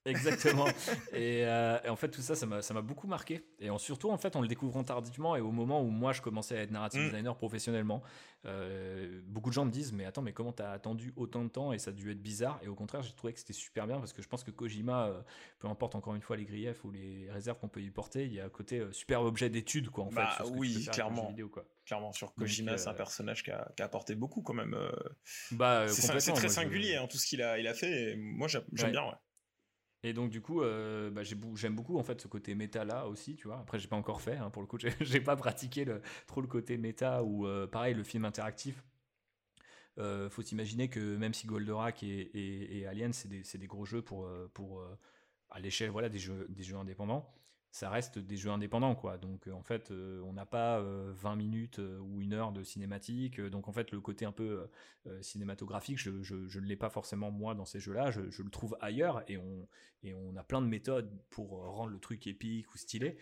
[0.05, 0.65] Exactement.
[1.13, 1.45] et,
[1.87, 3.45] en fait, tout ça, ça m'a beaucoup marqué.
[3.59, 6.21] Et en, surtout, en fait, en le découvrant tardivement et au moment où moi, je
[6.21, 7.05] commençais à être narrative mm.
[7.05, 8.01] designer professionnellement,
[9.25, 11.79] beaucoup de gens me disent, mais attends, mais comment t'as attendu autant de temps et
[11.79, 12.59] ça a dû être bizarre?
[12.63, 15.23] Et au contraire, j'ai trouvé que c'était super bien parce que je pense que Kojima,
[15.59, 18.33] peu importe encore une fois les griefs ou les réserves qu'on peut y porter, il
[18.33, 20.43] y a un côté super objet d'étude, quoi, en bah, fait.
[20.55, 21.27] oui, clairement.
[21.29, 21.65] Vidéo, quoi.
[21.85, 24.77] Clairement, sur Kojima, c'est un personnage qui a, apporté beaucoup quand même.
[25.51, 28.15] bah, c'est très singulier, hein, tout ce qu'il a, il a fait.
[28.17, 29.15] moi, j'aime bien, ouais.
[30.03, 33.35] Et donc du coup, euh, bah, j'aime beaucoup en fait ce côté méta là aussi,
[33.35, 33.59] tu vois.
[33.59, 35.85] Après, j'ai pas encore fait, hein, pour le coup, j'ai pas pratiqué
[36.25, 38.83] trop le côté méta ou euh, pareil le film interactif.
[39.97, 44.03] Euh, faut s'imaginer que même si Goldorak et, Alien c'est des, gros jeux
[45.49, 46.47] à l'échelle voilà des jeux
[46.79, 47.29] indépendants,
[47.71, 49.17] ça reste des jeux indépendants quoi.
[49.17, 52.63] Donc euh, en fait euh, on n'a pas 20 euh, minutes ou une heure de
[52.63, 54.67] cinématique donc en fait le côté un peu
[55.21, 59.23] cinématographique je, ne l'ai pas forcément moi dans ces jeux là je, le trouve ailleurs
[59.27, 63.17] et on a plein de méthodes pour rendre le truc épique ou stylé.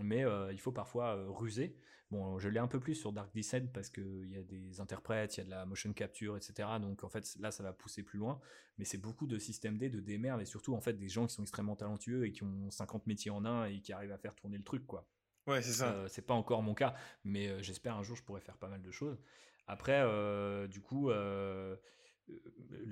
[0.00, 1.76] Mais il faut parfois ruser
[2.10, 5.36] Bon, je l'ai un peu plus sur Dark Descent parce qu'il y a des interprètes,
[5.36, 6.68] il y a de la motion capture, etc.
[6.80, 8.40] Donc en fait, là, ça va pousser plus loin.
[8.78, 11.34] Mais c'est beaucoup de système D, de démerde et surtout en fait des gens qui
[11.34, 14.34] sont extrêmement talentueux et qui ont 50 métiers en un et qui arrivent à faire
[14.34, 15.06] tourner le truc, quoi.
[15.48, 15.92] Ouais, c'est ça.
[15.92, 16.94] Euh, c'est pas encore mon cas,
[17.24, 19.18] mais euh, j'espère un jour je pourrais faire pas mal de choses.
[19.66, 21.10] Après, euh, du coup,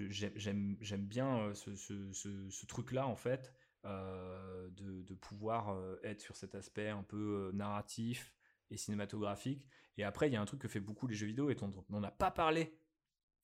[0.09, 3.52] j'aime bien ce, ce, ce, truc-là en fait.
[3.85, 8.36] de, de, pouvoir être sur cet aspect un peu narratif,
[8.70, 9.66] et cinématographique.
[9.98, 11.72] Et après, il y a un truc que fait beaucoup les jeux vidéo et dont
[11.90, 12.79] on n'a pas parlé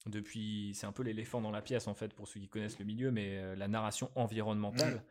[0.06, 0.72] depuis.
[0.74, 3.10] C'est un peu l'éléphant dans la pièce en fait pour ceux qui connaissent le milieu,
[3.10, 4.96] mais euh, la narration environnementale.
[4.96, 5.02] Mmh.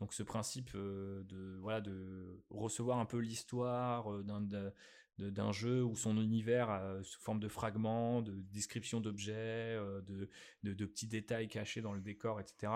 [0.00, 4.24] Donc ce principe euh, de voilà de recevoir un peu l'histoire euh,
[5.18, 10.28] d'un jeu ou son univers sous forme de fragments, de descriptions d'objets, de,
[10.64, 12.72] de, de, petits détails cachés dans le décor, etc.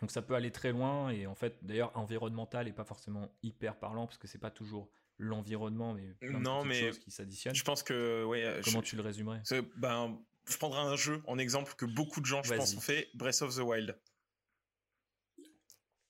[0.00, 3.78] Donc ça peut aller très loin et en fait d'ailleurs environnemental est pas forcément hyper
[3.78, 7.54] parlant parce que c'est pas toujours l'environnement, mais plein non, de mais choses qui s'additionnent.
[7.54, 8.60] Je pense que, ouais.
[8.64, 9.42] Comment tu le résumerais
[9.76, 13.08] Ben, je prendrai un jeu en exemple que beaucoup de gens, je pense, ont fait,
[13.14, 13.96] Breath of the Wild.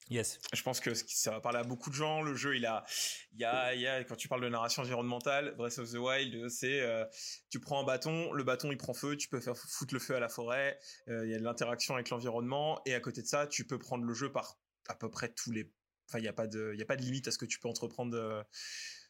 [0.08, 0.40] Yes.
[0.52, 2.20] Je pense que ça va parler à beaucoup de gens.
[2.20, 2.84] Le jeu, il a,
[3.32, 5.98] il y a, il y a quand tu parles de narration environnementale, Breath of the
[5.98, 7.04] Wild, c'est, euh,
[7.48, 10.16] tu prends un bâton, le bâton il prend feu, tu peux faire foutre le feu
[10.16, 10.80] à la forêt.
[11.08, 13.78] Euh, il y a de l'interaction avec l'environnement et à côté de ça, tu peux
[13.78, 15.72] prendre le jeu par à peu près tous les,
[16.10, 17.46] enfin il y a pas de, il y a pas de limite à ce que
[17.46, 18.16] tu peux entreprendre.
[18.16, 18.42] Euh,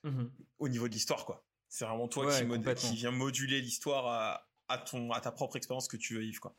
[0.05, 0.25] Mmh
[0.59, 1.43] au niveau de l'histoire, quoi.
[1.69, 5.89] C'est vraiment toi qui, qui vient moduler l'histoire à, à, ton, à ta propre expérience
[5.89, 6.55] que tu veux vivre, quoi.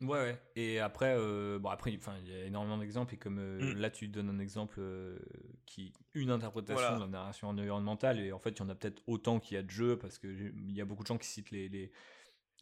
[0.00, 0.42] Ouais, ouais.
[0.56, 3.78] Et après, euh, bon, après, enfin, il y a énormément d'exemples et comme euh, mmh.
[3.78, 5.18] là, tu donnes un exemple euh,
[5.66, 9.02] qui, une interprétation de la narration environnementale et en fait, il y en a peut-être
[9.06, 11.28] autant qu'il y a de jeux parce que il y a beaucoup de gens qui
[11.28, 11.92] citent les, les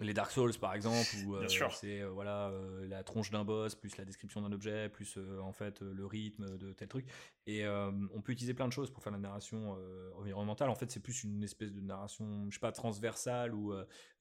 [0.00, 3.74] les Dark Souls par exemple où euh, c'est euh, voilà euh, la tronche d'un boss
[3.74, 7.06] plus la description d'un objet plus en fait le rythme de tel truc.
[7.46, 9.76] Et on peut utiliser plein de choses pour faire la narration
[10.16, 10.70] environnementale.
[10.70, 13.74] En fait c'est plus une espèce de narration je sais pas transversale ou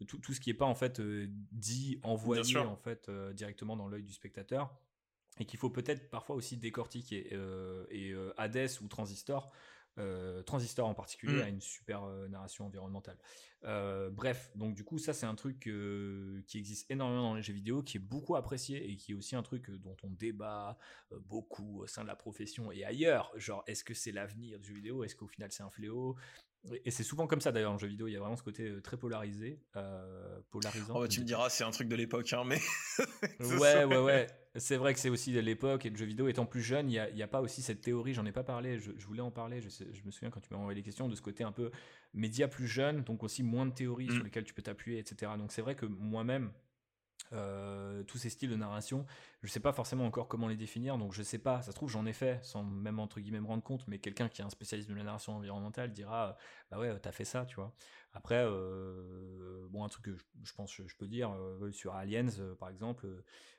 [0.07, 4.03] tout, tout, ce qui est pas en fait dit envoyé en fait directement dans l'œil
[4.03, 4.73] du spectateur.
[5.39, 7.37] Et qu'il faut peut-être parfois aussi décortiquer
[7.91, 9.51] et Hades ou Transistor
[9.97, 11.41] euh, Transistor en particulier mm.
[11.41, 13.17] a une super euh, narration environnementale.
[13.63, 15.69] Euh, bref, donc du coup ça c'est un truc
[16.47, 19.35] qui existe énormément dans les jeux vidéo, qui est beaucoup apprécié et qui est aussi
[19.35, 20.77] un truc dont on débat
[21.25, 23.31] beaucoup au sein de la profession et ailleurs.
[23.35, 25.03] Genre est-ce que c'est l'avenir du jeu vidéo?
[25.03, 26.15] Est-ce qu'au final c'est un fléau?
[26.85, 28.63] Et c'est souvent comme ça d'ailleurs en jeu vidéo, il y a vraiment ce côté
[28.63, 30.93] euh, très polarisé, euh, polarisant.
[30.95, 32.59] Oh, bah, tu me diras, c'est un truc de l'époque, hein, mais.
[33.39, 34.27] ouais, ouais, ouais.
[34.55, 36.93] C'est vrai que c'est aussi de l'époque et le jeu vidéo étant plus jeune, il
[37.13, 39.61] n'y a, a, pas aussi cette théorie, j'en ai pas parlé, je, voulais en parler,
[39.61, 41.69] je, je, me souviens quand tu m'as envoyé les questions de ce côté un peu
[42.15, 44.23] média plus jeune, donc aussi moins de théories sur mm.
[44.23, 45.33] lesquelles tu peux t'appuyer, etc.
[45.37, 46.51] Donc c'est vrai que moi-même,
[47.33, 49.05] euh, tous ces styles de narration,
[49.43, 51.89] je sais pas forcément encore comment les définir, donc je sais pas, ça se trouve
[51.89, 54.49] j'en ai fait sans même entre guillemets me rendre compte, mais quelqu'un qui est un
[54.49, 56.37] spécialiste de la narration environnementale dira
[56.71, 57.73] bah ouais t'as fait ça, tu vois.
[58.13, 62.69] Après, euh, bon un truc que je, pense je, peux dire euh, sur Aliens par
[62.69, 63.07] exemple,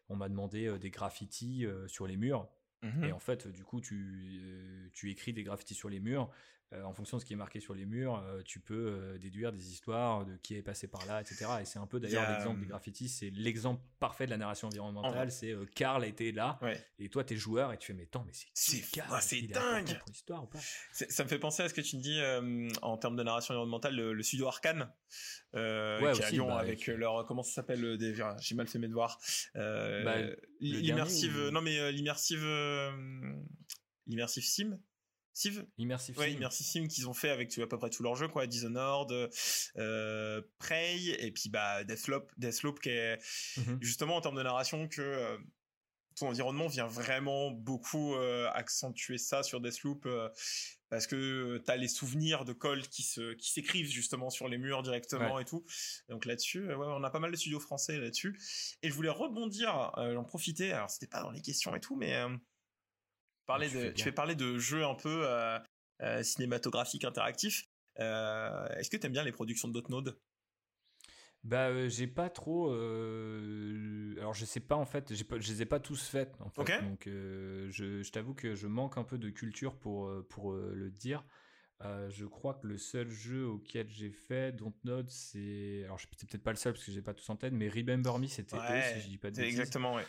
[0.09, 2.49] on m'a demandé des graffitis sur les murs.
[2.83, 6.31] Mmh et en fait, du coup, tu, tu écris des graffitis sur les murs
[6.75, 9.19] euh, en fonction de ce qui est marqué sur les murs, euh, tu peux euh,
[9.19, 11.47] déduire des histoires de qui est passé par là, etc.
[11.63, 15.33] Et c'est un peu d'ailleurs l'exemple des graffitis, c'est l'exemple parfait de la narration environnementale.
[15.33, 16.61] C'est Karl était là,
[16.99, 18.83] et toi t'es joueur et tu fais mais tant mais c'est
[19.21, 19.99] c'est dingue.
[20.27, 20.59] Pour ou pas?
[20.93, 22.21] Ça me fait penser à ce que tu me dis
[22.83, 24.93] en termes de narration environnementale, le, studio Arcane
[25.55, 28.79] ouais, qui est à Lyon bah, avec leur comment ça s'appelle déjà j'ai mal fait
[28.79, 29.19] mes devoirs.
[29.55, 30.17] Bah,
[30.61, 32.47] l'immersive, non mais l'immersive,
[34.07, 34.79] l'immersive sim
[35.79, 38.46] Immersive ouais, Immersive Sim qu'ils ont fait avec à peu près tous leurs jeux, quoi.
[38.46, 39.31] Dishonored,
[39.77, 43.18] euh, Prey, et puis bah, Deathloop, Deathloop qui est
[43.57, 43.79] mhm.
[43.81, 45.38] justement en termes de narration que euh,
[46.16, 50.07] ton environnement vient vraiment beaucoup euh, accentuer ça sur Deathloop.
[50.07, 50.29] Euh,
[50.90, 54.57] parce que tu as les souvenirs de Colt qui se qui s'écrivent justement sur les
[54.57, 55.66] murs directement et tout.
[56.09, 58.40] Donc là-dessus, ouais, on a pas mal de studios français là-dessus.
[58.83, 60.72] Et je voulais rebondir, j'en profiter.
[60.72, 62.16] Alors c'était pas dans les questions et tout, mais
[63.57, 65.59] Tu, de, tu fais parler de jeux un peu euh,
[66.03, 67.65] euh, cinématographiques interactifs.
[67.99, 70.19] Euh, est-ce que tu aimes bien les productions de Dotnode
[71.45, 72.73] bah, j'ai pas trop.
[72.73, 75.25] Alors, je sais pas en fait.
[75.25, 76.37] Pas, je les ai pas tous faites.
[76.41, 76.83] En fait.
[76.83, 81.25] Donc, je, je t'avoue que je manque un peu de culture pour pour le dire.
[81.81, 85.85] je crois que le seul jeu auquel j'ai fait Dontnod, c'est.
[85.85, 88.19] Alors, c'est peut-être pas le seul parce que j'ai pas tous en tête, mais Remember
[88.19, 90.05] Me, c'était eux, si je dis pas de Exactement, ouais.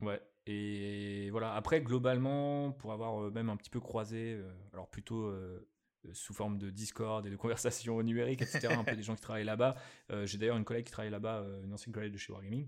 [0.00, 0.20] Ouais.
[0.46, 1.54] Et voilà.
[1.54, 5.66] Après, globalement, pour avoir euh, même un petit peu croisé, euh, alors plutôt euh,
[6.12, 9.44] sous forme de Discord et de conversations numériques, etc., un peu des gens qui travaillent
[9.44, 9.76] là-bas.
[10.24, 12.66] j'ai d'ailleurs une collègue qui travaille là-bas, une ancienne collègue de chez Wargaming.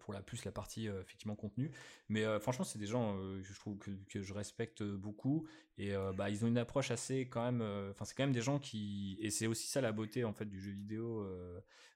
[0.00, 1.70] pour la plus la partie effectivement contenu
[2.08, 6.30] mais franchement c'est des gens que je trouve que, que, je respecte beaucoup et bah
[6.30, 9.30] ils ont une approche assez quand même enfin c'est quand même des gens qui et
[9.30, 11.26] c'est aussi ça la beauté en fait du jeu vidéo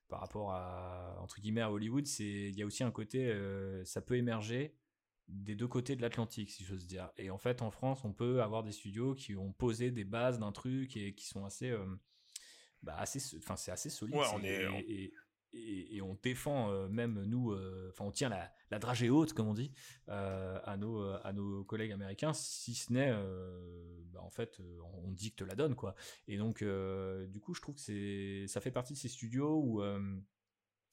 [0.09, 3.85] par rapport à entre guillemets à Hollywood, c'est il y a aussi un côté euh,
[3.85, 4.77] ça peut émerger
[5.29, 7.11] des deux côtés de l'Atlantique, si j'ose dire.
[7.16, 10.38] Et en fait, en France, on peut avoir des studios qui ont posé des bases
[10.38, 11.85] d'un truc et qui sont assez, euh,
[12.83, 14.16] bah assez, enfin c'est assez solide.
[14.16, 15.14] Ouais, on est, et, et,
[16.03, 19.55] on défend euh, même nous, euh, enfin on tient la, la, dragée haute comme on
[19.55, 19.73] dit
[20.09, 23.13] euh, à nos à nos collègues américains, si ce n'est
[24.13, 24.61] bah, en fait
[25.05, 25.95] on dicte la donne quoi.
[26.29, 29.83] Et donc du coup je trouve que c'est ça fait partie de ces studios où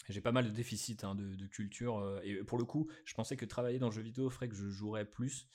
[0.10, 3.38] j'ai pas mal de déficits hein, de, de, culture et pour le coup je pensais
[3.38, 5.48] que travailler dans le jeu vidéo ferait que je jouerais plus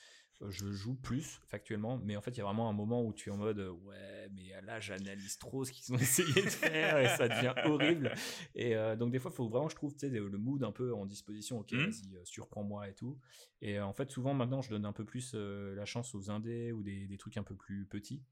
[0.46, 3.28] je joue plus factuellement, mais en fait il y a vraiment un moment où tu
[3.28, 7.08] es en mode ouais mais là j'analyse trop ce qu'ils ont essayé de faire et
[7.08, 8.14] ça devient horrible.
[8.54, 10.72] Et euh, donc des fois il faut vraiment je trouve tu sais le mood un
[10.72, 11.58] peu en disposition.
[11.58, 11.78] Ok mmh.
[11.78, 13.18] vas-y euh, surprends-moi et tout.
[13.62, 16.72] Et euh, en fait souvent maintenant je donne un peu plus la chance aux indés
[16.72, 18.22] ou des, des trucs un peu plus petits.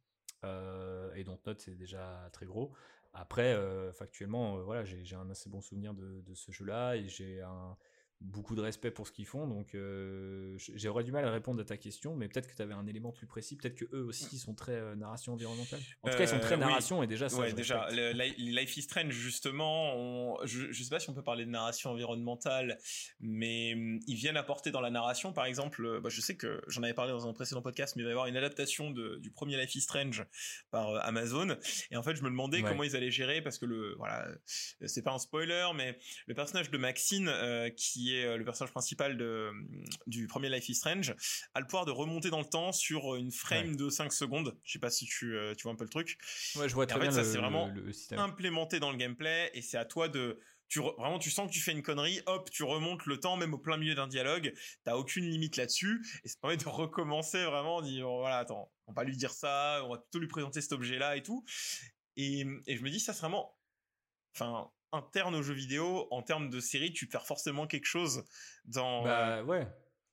[0.44, 2.72] Et donc note c'est déjà très gros.
[3.14, 3.58] Après
[3.92, 7.76] factuellement voilà j'ai un assez bon souvenir de, de ce jeu là et j'ai un
[8.20, 9.46] beaucoup de respect pour ce qu'ils font.
[9.46, 12.72] Donc, euh, j'aurais du mal à répondre à ta question, mais peut-être que tu avais
[12.72, 13.56] un élément plus précis.
[13.56, 15.80] Peut-être que eux aussi sont très euh, narration environnementale.
[16.02, 17.38] En tout cas, ils sont très euh, narration et déjà ça.
[17.38, 20.38] Ouais, déjà, Life is Strange justement.
[20.44, 22.78] je, je sais pas si on peut parler de narration environnementale,
[23.20, 26.00] mais hum, ils viennent apporter dans la narration, par exemple.
[26.00, 28.12] Bah, je sais que j'en avais parlé dans un précédent podcast, mais il va y
[28.12, 30.24] avoir une adaptation de, du premier Life is Strange
[30.70, 31.56] par Amazon.
[31.90, 35.02] Et en fait, je me demandais comment ils allaient gérer parce que le voilà, c'est
[35.02, 37.30] pas un spoiler, mais le personnage de Maxine
[37.76, 39.50] qui est euh, le personnage principal de,
[40.06, 41.14] du premier Life is Strange,
[41.54, 44.56] a le pouvoir de remonter dans le temps sur une frame de 5 secondes.
[44.64, 46.18] Je sais pas si tu, euh, tu vois un peu le truc.
[46.56, 47.72] Ouais, je vois très en fait, ça c'est vraiment
[48.12, 50.38] implémenté dans le gameplay et c'est à toi de
[50.68, 53.54] tu vraiment tu sens que tu fais une connerie, hop, tu remontes le temps même
[53.54, 54.52] au plein milieu d'un dialogue,
[54.84, 59.02] t'as aucune limite là-dessus et ça permet de recommencer vraiment, dire voilà attends, on va
[59.02, 61.44] pas lui dire ça, on va plutôt lui présenter cet objet-là et tout.
[62.16, 63.56] Et, et je me dis ça c'est vraiment,
[64.34, 68.24] enfin interne aux jeux vidéo, en termes de série, tu perds forcément quelque chose
[68.64, 69.02] dans.
[69.02, 69.66] Bah ouais.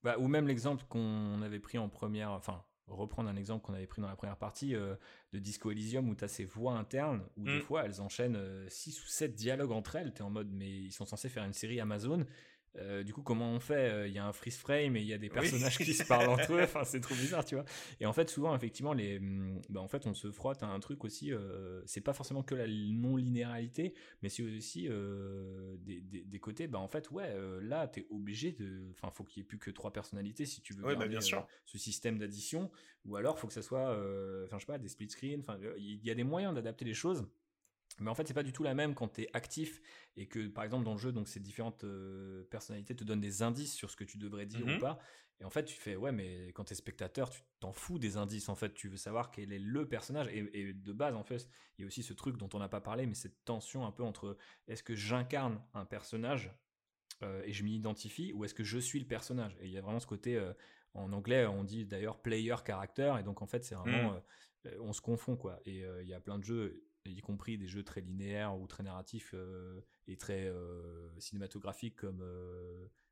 [0.04, 3.88] Bah, ou même l'exemple qu'on avait pris en première, enfin reprendre un exemple qu'on avait
[3.88, 4.96] pris dans la première partie euh,
[5.32, 7.62] de Disco Elysium où tu as ces voix internes où des mm.
[7.62, 10.70] fois elles enchaînent 6 euh, ou 7 dialogues entre elles, tu es en mode mais
[10.70, 12.26] ils sont censés faire une série Amazon
[12.78, 13.92] euh, du coup, comment on fait?
[13.92, 16.04] Euh, Il y a un freeze frame et il y a des personnages qui se
[16.04, 16.64] parlent entre eux.
[16.64, 17.66] Enfin, c'est trop bizarre, tu vois.
[18.00, 20.80] Et en fait, souvent, effectivement, les, hum, bah, en fait, on se frotte à un
[20.80, 21.32] truc aussi.
[21.32, 24.90] Euh, c'est pas forcément que la non linéarité, mais c'est aussi
[25.80, 26.68] des, des, des, côtés.
[26.68, 28.90] Bah, en fait, ouais, là, t'es obligé de.
[28.92, 31.22] Enfin, faut qu'il y ait plus que trois personnalités si tu veux bah, garder bien
[31.22, 31.46] sûr.
[31.66, 32.72] ce système d'addition.
[33.06, 33.92] Ou alors, faut que ça soit,
[34.46, 35.40] enfin, je sais pas, des split screen.
[35.42, 37.28] Enfin, il y a des moyens d'adapter les choses.
[38.00, 39.82] Mais en fait, c'est pas du tout la même quand tu es actif
[40.16, 43.42] et que, par exemple, dans le jeu, donc ces différentes euh, personnalités te donnent des
[43.42, 44.80] indices sur ce que tu devrais dire ou mhm.
[44.80, 45.00] pas.
[45.40, 48.50] Et en fait, tu fais, ouais, mais quand t'es spectateur, tu t'en fous des indices.
[48.50, 50.28] En fait, tu veux savoir quel est le personnage.
[50.32, 52.82] Et, de base, en fait, il y a aussi ce truc dont on n'a pas
[52.82, 56.52] parlé, mais cette tension un peu entre est-ce que j'incarne un personnage
[57.46, 59.56] et je m'y identifie ou est-ce que je suis le personnage?
[59.62, 60.42] Et il y a vraiment ce côté,
[60.94, 64.12] en anglais, on dit d'ailleurs player character, et donc en fait, c'est vraiment,
[64.66, 64.70] mmh.
[64.82, 65.60] on se confond quoi.
[65.66, 68.84] Et il y a plein de jeux, y compris des jeux très linéaires ou très
[68.84, 69.34] narratifs
[70.08, 70.52] et très
[71.18, 72.24] cinématographiques comme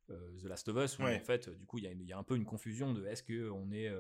[0.07, 2.35] The Last of Us, où en fait, du coup, il y, y, a un peu
[2.35, 3.91] une confusion de est-ce que on est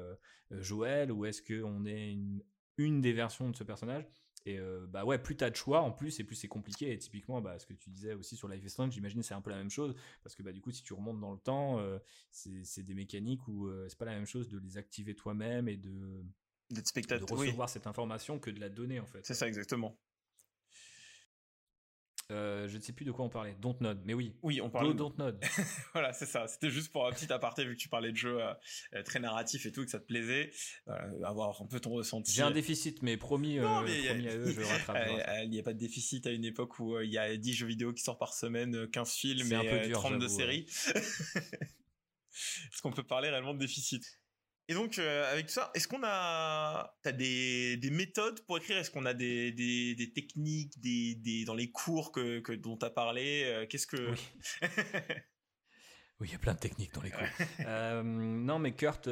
[0.51, 2.43] Joël ou est-ce que on est une,
[2.77, 4.05] une des versions de ce personnage.
[4.45, 6.91] Et euh, bah ouais, plus t'as de choix en plus, et plus c'est compliqué.
[6.91, 9.41] Et typiquement, bah, ce que tu disais aussi sur Life is Strange, j'imagine c'est un
[9.41, 9.95] peu la même chose.
[10.23, 11.99] Parce que bah, du coup, si tu remontes dans le temps, euh,
[12.31, 15.77] c'est des mécaniques où euh, c'est pas la même chose de les activer toi-même et
[15.77, 16.23] de,
[16.73, 19.25] de recevoir cette information que de la donner en fait.
[19.25, 19.97] C'est ça, exactement.
[22.31, 23.55] Euh, je ne sais plus de quoi on parlait.
[23.59, 24.33] Dontnod, mais oui.
[24.41, 25.37] Oui, on parlait de Dontnod.
[25.93, 26.47] voilà, c'est ça.
[26.47, 28.53] C'était juste pour un petit aparté vu que tu parlais de jeux euh,
[28.93, 30.51] euh, très narratifs et tout, que ça te plaisait,
[31.23, 32.31] avoir un peu ton ressenti.
[32.31, 35.07] J'ai un déficit, mais promis, non, mais promis à eux, je rattrape.
[35.43, 37.67] Il n'y a pas de déficit à une époque où il y a 10 jeux
[37.67, 40.65] vidéo qui sortent par semaine, 15 films et 32 séries.
[42.31, 44.20] Est-ce qu'on peut parler réellement de déficit?
[44.67, 48.77] Et donc, euh, avec tout ça, est-ce qu'on a, t'as des, des méthodes pour écrire?
[48.77, 52.77] Est-ce qu'on a des, des, des techniques, des, des, dans les cours que, que dont
[52.77, 54.17] tu as parlé euh, Qu'est-ce que oui.
[56.19, 56.27] oui.
[56.27, 57.27] il y a plein de techniques dans les cours.
[57.61, 59.09] euh, non, mais Kurt,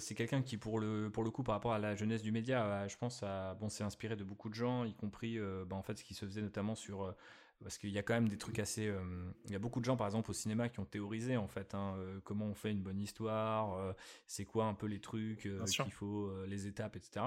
[0.00, 2.86] c'est quelqu'un qui, pour le, pour le coup, par rapport à la jeunesse du média,
[2.88, 5.96] je pense, a, bon, s'est inspiré de beaucoup de gens, y compris, bah, en fait,
[5.96, 7.14] ce qui se faisait notamment sur
[7.62, 8.86] parce qu'il y a quand même des trucs assez.
[8.86, 9.00] Euh,
[9.44, 11.74] il y a beaucoup de gens, par exemple, au cinéma qui ont théorisé en fait
[11.74, 13.92] hein, euh, comment on fait une bonne histoire, euh,
[14.26, 17.26] c'est quoi un peu les trucs qu'il faut, les étapes, etc.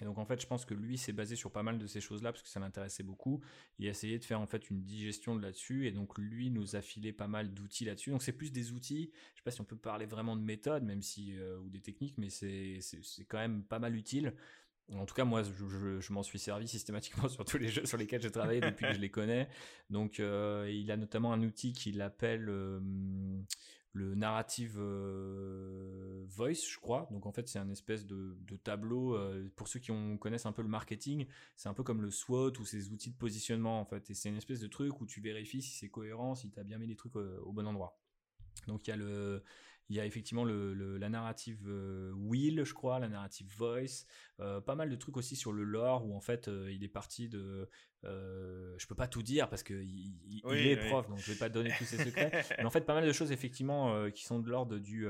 [0.00, 2.00] Et donc en fait, je pense que lui s'est basé sur pas mal de ces
[2.00, 3.40] choses-là parce que ça l'intéressait beaucoup.
[3.78, 6.76] Il a essayé de faire en fait une digestion de là-dessus et donc lui nous
[6.76, 8.10] a filé pas mal d'outils là-dessus.
[8.10, 9.12] Donc c'est plus des outils.
[9.34, 12.18] Je sais pas si on peut parler vraiment de méthode, même si ou des techniques,
[12.18, 14.34] mais c'est c'est quand même pas mal utile.
[14.94, 18.20] En tout cas, moi, je, m'en suis servi systématiquement sur tous les jeux sur lesquels
[18.20, 19.48] j'ai travaillé depuis que je les connais.
[19.90, 22.80] Donc, euh, il a notamment un outil qu'il appelle euh,
[23.92, 27.08] le narrative euh, voice, je crois.
[27.10, 29.18] Donc, en fait, c'est un espèce de, tableau.
[29.56, 32.64] pour ceux qui connaissent un peu le marketing, c'est un peu comme le SWOT ou
[32.64, 34.10] ces outils de positionnement, en fait.
[34.10, 36.64] Et c'est une espèce de truc où tu vérifies si c'est cohérent, si tu as
[36.64, 37.98] bien mis les trucs au bon endroit.
[38.66, 39.42] Donc, il y a le
[39.88, 44.06] il y a effectivement le, la narrative euh, Will, je crois, la narrative Voice,
[44.40, 46.88] euh, pas mal de trucs aussi sur le lore où en fait euh, il est
[46.88, 47.68] parti de.
[48.02, 50.12] je peux pas tout dire parce que il,
[50.50, 52.44] est prof, donc je vais pas donner tous ses secrets.
[52.58, 55.06] mais en fait, pas mal de choses effectivement qui sont de l'ordre du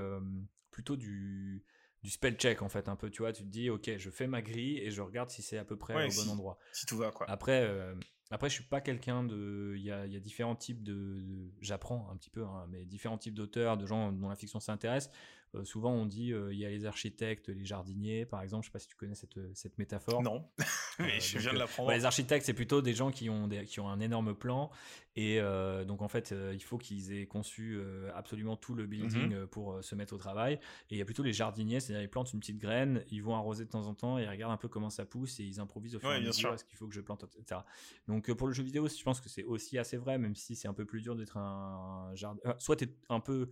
[0.71, 1.65] plutôt du
[2.03, 4.27] du spell check en fait un peu tu vois tu te dis ok je fais
[4.27, 6.97] ma grille et je regarde si c'est à peu près au bon endroit si tout
[6.97, 7.95] va quoi après
[8.31, 9.75] après, je suis pas quelqu'un de.
[9.77, 11.23] Il y a, différents types de.
[11.61, 15.11] J'apprends un petit peu, hein, mais différents types d'auteurs, de gens dont la fiction s'intéresse.
[15.55, 18.65] Euh, souvent, on dit euh, il y a les architectes, les jardiniers, par exemple.
[18.65, 20.23] Je sais pas si tu connais cette, cette métaphore.
[20.23, 20.49] Non,
[20.99, 21.91] mais euh, je viens de l'apprendre.
[21.91, 24.71] les architectes, c'est plutôt des gens qui ont, des, qui ont un énorme plan.
[25.15, 25.41] Et
[25.87, 27.79] donc, en fait, il faut qu'ils aient conçu
[28.15, 29.47] absolument tout le building mhm.
[29.47, 30.55] pour se mettre au travail.
[30.89, 33.35] Et il y a plutôt les jardiniers, c'est-à-dire ils plantent une petite graine, ils vont
[33.35, 35.97] arroser de temps en temps ils regardent un peu comment ça pousse et ils improvisent
[35.97, 36.55] au fur et à mesure.
[36.55, 37.61] Est-ce qu'il faut que je plante, etc.
[38.09, 40.69] Donc, pour le jeu vidéo, je pense que c'est aussi assez vrai, même si c'est
[40.69, 42.55] un peu plus dur d'être un, jardin.
[42.59, 43.51] soit tu es un peu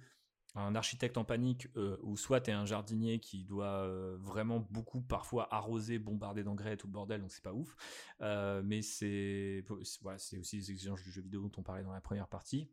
[0.55, 4.61] un architecte en panique euh, ou soit tu es un jardinier qui doit euh, vraiment
[4.71, 7.77] beaucoup parfois arroser, bombarder d'engrais tout le bordel, donc c'est pas ouf.
[8.21, 9.65] Euh, mais c'est
[10.01, 12.69] voilà, aussi les exigences du jeu vidéo dont on parlait dans la première partie.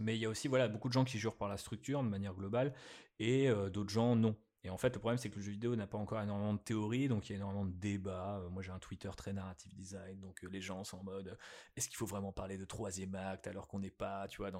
[0.00, 2.08] Mais il y a aussi voilà beaucoup de gens qui jurent par la structure de
[2.08, 2.74] manière globale
[3.18, 4.36] et d'autres gens non.
[4.64, 6.60] Et en fait, le problème, c'est que le jeu vidéo n'a pas encore énormément de
[6.60, 8.38] théories, donc il y a énormément de débats.
[8.38, 11.28] Euh, moi, j'ai un Twitter très narrative design, donc euh, les gens sont en mode
[11.28, 11.36] euh,
[11.76, 14.50] est-ce qu'il faut vraiment parler de troisième acte alors qu'on n'est pas, tu vois.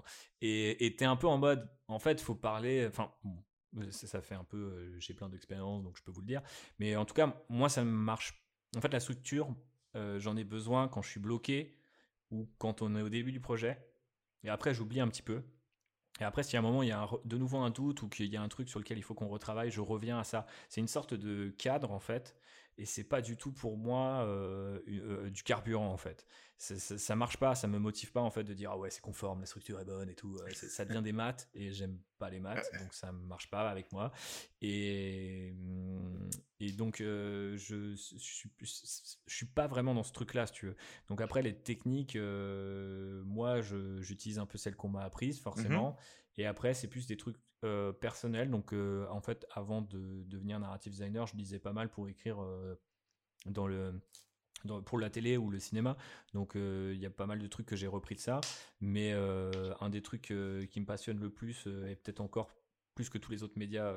[0.40, 2.86] Et t'es un peu en mode en fait, faut parler.
[2.88, 3.12] Enfin,
[3.90, 4.98] ça, fait un peu.
[4.98, 6.42] j'ai plein d'expériences, donc je peux vous le dire.
[6.80, 8.44] Mais en tout cas, moi, ça marche.
[8.76, 9.54] En fait, la structure,
[9.94, 11.78] j'en ai besoin quand je suis bloqué
[12.30, 13.78] ou quand on est au début du projet.
[14.42, 15.44] Et après, j'oublie un petit peu.
[16.20, 18.26] Et après, si à un moment il y a de nouveau un doute ou qu'il
[18.26, 20.46] y a un truc sur lequel il faut qu'on retravaille, je reviens à ça.
[20.68, 22.36] C'est une sorte de cadre en fait,
[22.78, 26.26] et c'est pas du tout pour moi euh, euh, du carburant en fait.
[26.56, 29.00] Ça, ça, marche pas, ça me motive pas en fait de dire ah ouais c'est
[29.00, 30.38] conforme, la structure est bonne et tout.
[30.54, 34.12] ça devient des maths et j'aime pas les maths, donc ça marche pas avec moi.
[34.60, 35.54] Et,
[36.60, 40.52] et donc euh, je, je, suis, je suis pas vraiment dans ce truc là si
[40.52, 40.76] tu veux.
[41.08, 43.60] Donc après les techniques, moi
[44.00, 45.90] j'utilise un peu celles qu'on m'a apprises forcément.
[45.90, 45.96] Mmh
[46.38, 48.50] et après c'est plus des trucs euh, personnel.
[48.50, 52.42] Donc, euh, en fait, avant de devenir narrative designer, je lisais pas mal pour écrire
[52.42, 52.74] euh,
[53.46, 54.00] dans le
[54.84, 55.96] pour la télé ou le cinéma.
[56.34, 58.40] Donc il y a pas mal de trucs que j'ai repris de ça.
[58.80, 60.32] Mais un des trucs
[60.70, 62.54] qui me passionne le plus, et peut-être encore
[62.94, 63.96] plus que tous les autres médias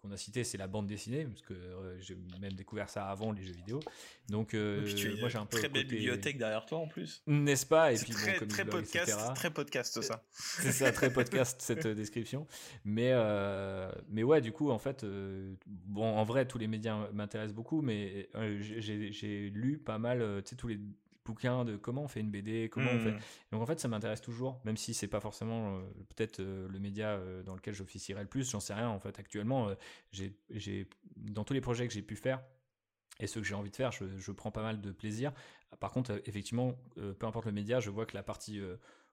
[0.00, 3.32] qu'on a cité, c'est la bande dessinée, parce que euh, j'ai même découvert ça avant
[3.32, 3.80] les jeux vidéo.
[4.28, 4.86] Donc, euh,
[5.20, 7.22] moi j'ai un peu très belle bibliothèque derrière toi en plus.
[7.26, 7.92] N'est-ce pas?
[7.92, 10.24] Et puis très, bon, très podcast, très podcast ça.
[10.30, 12.46] C'est ça, très podcast cette description.
[12.84, 13.12] Mais
[14.08, 15.04] mais ouais, du coup en fait,
[15.66, 18.28] bon en vrai tous les médias m'intéressent beaucoup, mais
[18.60, 20.78] j'ai lu pas mal, tu sais tous les
[21.30, 23.12] bouquins de comment on fait une BD, comment on fait.
[23.12, 23.20] Mmh.
[23.52, 25.80] Donc en fait, ça m'intéresse toujours, même si c'est pas forcément euh,
[26.14, 28.88] peut-être euh, le média euh, dans lequel j'officierai le plus, j'en sais rien.
[28.88, 29.70] En fait, actuellement,
[30.12, 32.42] j'ai dans tous les projets que j'ai pu faire
[33.20, 35.32] et ceux que j'ai envie de faire, je, prends pas mal de plaisir.
[35.78, 38.60] Par contre, effectivement, peu importe le média, je vois que la partie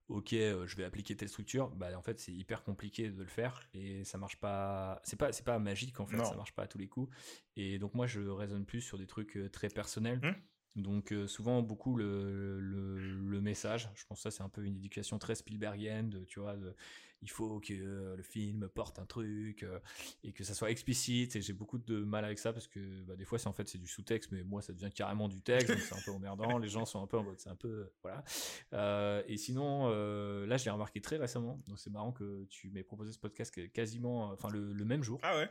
[0.08, 3.62] ok, je vais appliquer telle structure, bah en fait c'est hyper compliqué de le faire
[3.74, 5.02] et ça marche pas.
[5.04, 7.14] C'est pas c'est pas magique en fait, ça marche pas à tous les coups.
[7.58, 10.20] Et donc moi je raisonne plus sur des trucs très personnels.
[10.24, 10.57] Mmh.
[10.78, 14.76] Donc euh, souvent beaucoup le, le, message, je pense que ça c'est un peu une
[14.76, 16.56] éducation très Spielbergienne, tu vois,
[17.22, 19.80] il faut que euh, le film porte un truc euh,
[20.24, 23.16] et que ça soit explicite et j'ai beaucoup de mal avec ça parce que bah,
[23.16, 25.76] des fois c'est en fait c'est du sous-texte mais moi ça devient carrément du texte
[25.78, 29.24] c'est un peu emmerdant, les gens sont un peu en mode c'est un peu voilà.
[29.28, 33.12] et sinon là je l'ai remarqué très récemment donc c'est marrant que tu m'aies proposé
[33.12, 35.20] ce podcast quasiment enfin le même jour.
[35.24, 35.50] Ah ouais?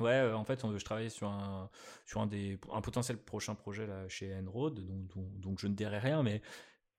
[0.00, 1.70] Ouais, euh, en fait, je travaillais sur un,
[2.06, 5.98] sur un, des, un potentiel prochain projet là, chez Enroad, donc, donc, je ne dirais
[5.98, 6.40] rien, mais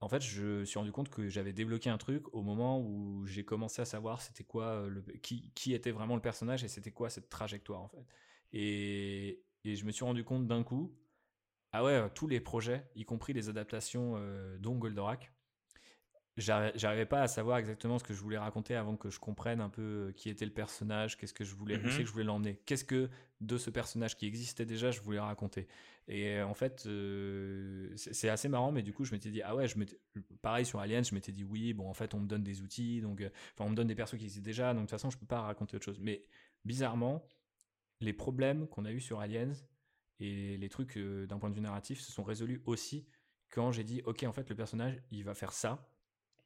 [0.01, 3.25] en fait, je me suis rendu compte que j'avais débloqué un truc au moment où
[3.25, 6.67] j'ai commencé à savoir c'était quoi euh, le, qui, qui était vraiment le personnage et
[6.67, 8.05] c'était quoi cette trajectoire en fait.
[8.53, 10.95] Et, et je me suis rendu compte d'un coup,
[11.71, 15.33] ah ouais, tous les projets, y compris les adaptations euh, dont Goldorak,
[16.41, 19.69] j'arrivais pas à savoir exactement ce que je voulais raconter avant que je comprenne un
[19.69, 22.05] peu euh, qui était le personnage, qu'est-ce que je voulais, où c'est que mhm.
[22.05, 25.67] je voulais l'emmener, qu'est-ce que de ce personnage qui existait déjà je voulais raconter.
[26.07, 29.55] Et euh, en fait, euh, c'est assez marrant, mais du coup, je m'étais dit ah
[29.55, 29.75] ouais, je
[30.41, 33.01] pareil sur Aliens, je m'étais dit oui, bon en fait, on me donne des outils,
[33.01, 33.23] donc
[33.53, 35.25] enfin on me donne des persos qui existent déjà, donc de toute façon, je peux
[35.25, 35.99] pas raconter autre chose.
[35.99, 36.23] Mais
[36.65, 37.25] bizarrement,
[37.99, 39.53] les problèmes qu'on a eu sur Aliens
[40.19, 43.07] et les trucs d'un point de vue narratif se sont résolus aussi
[43.51, 45.87] quand j'ai dit ok en fait le personnage il va faire ça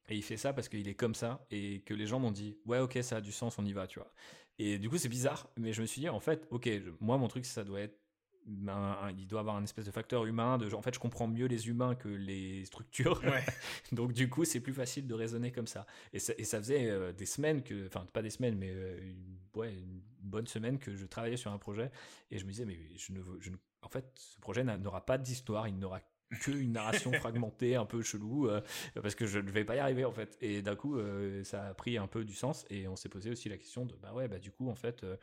[0.10, 2.58] et il fait ça parce qu'il est comme ça et que les gens m'ont dit
[2.66, 4.12] ouais ok ça a du sens on y va tu vois.
[4.58, 7.28] Et du coup c'est bizarre mais je me suis dit en fait ok moi mon
[7.28, 8.00] truc ça doit être
[8.48, 11.68] il doit avoir un espèce de facteur humain de en fait je comprends mieux les
[11.68, 13.22] humains que les structures.
[13.92, 15.86] Donc du coup c'est plus facile de raisonner comme ça.
[16.14, 19.00] Et ça, et ça faisait euh, des semaines que enfin pas des semaines mais euh,
[19.02, 21.92] une, ouais, une bonne semaine que je travaillais sur un projet.
[22.30, 23.50] Et je me disais mais je ne, je
[23.82, 26.02] en fait ce projet n'aura pas d'histoire il n'aura
[26.40, 28.62] qu'une narration fragmentée un peu chelou euh,
[29.02, 30.38] parce que je ne vais pas y arriver en fait.
[30.42, 33.30] Et d'un coup euh, ça a pris un peu du sens et on s'est posé
[33.30, 35.16] aussi la question de bah ouais bah du coup en fait euh,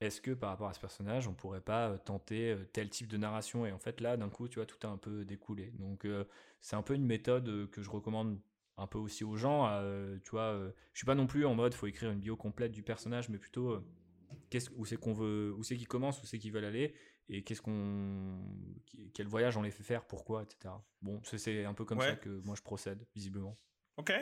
[0.00, 3.66] est-ce que par rapport à ce personnage on pourrait pas tenter tel type de narration?
[3.66, 5.72] Et en fait là d'un coup tu vois tout a un peu découlé.
[5.78, 6.06] Donc
[6.60, 8.40] c'est un peu une méthode que je recommande
[8.78, 9.68] un peu aussi aux gens
[10.24, 10.58] tu vois
[10.92, 13.38] je suis pas non plus en mode faut écrire une bio complète du personnage mais
[13.38, 13.80] plutôt
[14.50, 16.94] qu'est-ce où c'est qu'on veut où c'est qu'ils commencent où c'est qu'ils veulent aller
[17.28, 18.40] et qu'est-ce qu'on
[19.14, 22.28] quel voyage on les fait faire pourquoi etc bon c'est un peu comme ça que
[22.44, 23.56] moi je procède visiblement.
[23.98, 24.12] Ok.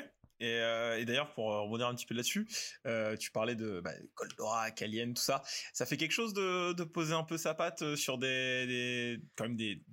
[0.43, 2.49] Et, euh, et d'ailleurs pour rebondir un petit peu là-dessus
[2.87, 5.43] euh, tu parlais de bah, Goldorak Alien tout ça.
[5.75, 9.45] Ça fait quelque chose de, de poser un peu sa patte sur des, des quand
[9.45, 9.85] même des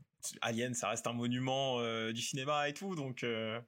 [0.41, 3.23] Alien, ça reste un monument euh, du cinéma et tout, donc.
[3.23, 3.59] Euh,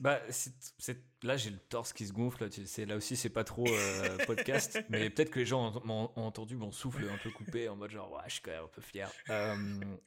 [0.00, 2.48] bah, c'est, là j'ai le torse qui se gonfle.
[2.50, 6.56] C'est là aussi c'est pas trop euh, podcast, mais peut-être que les gens ont, entendu
[6.56, 8.82] mon souffle un peu coupé en mode genre ouais, je suis quand même un peu
[8.82, 9.10] fier.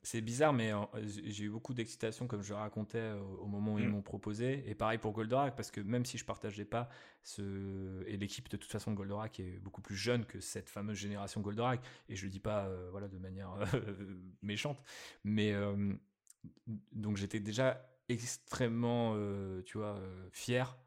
[0.03, 0.71] c'est bizarre, mais
[1.03, 3.91] j'ai eu beaucoup d'excitation comme je racontais au, moment où ils mm.
[3.91, 6.89] m'ont proposé, et pareil pour Goldorak parce que même si je partageais pas
[7.23, 11.41] ce et l'équipe de toute façon Goldorak est beaucoup plus jeune que cette fameuse génération
[11.41, 13.51] Goldorak, et je le dis pas voilà de manière
[14.41, 14.81] méchante,
[15.23, 15.53] mais
[16.91, 20.77] donc j'étais déjà extrêmement, euh, tu vois, euh, fier.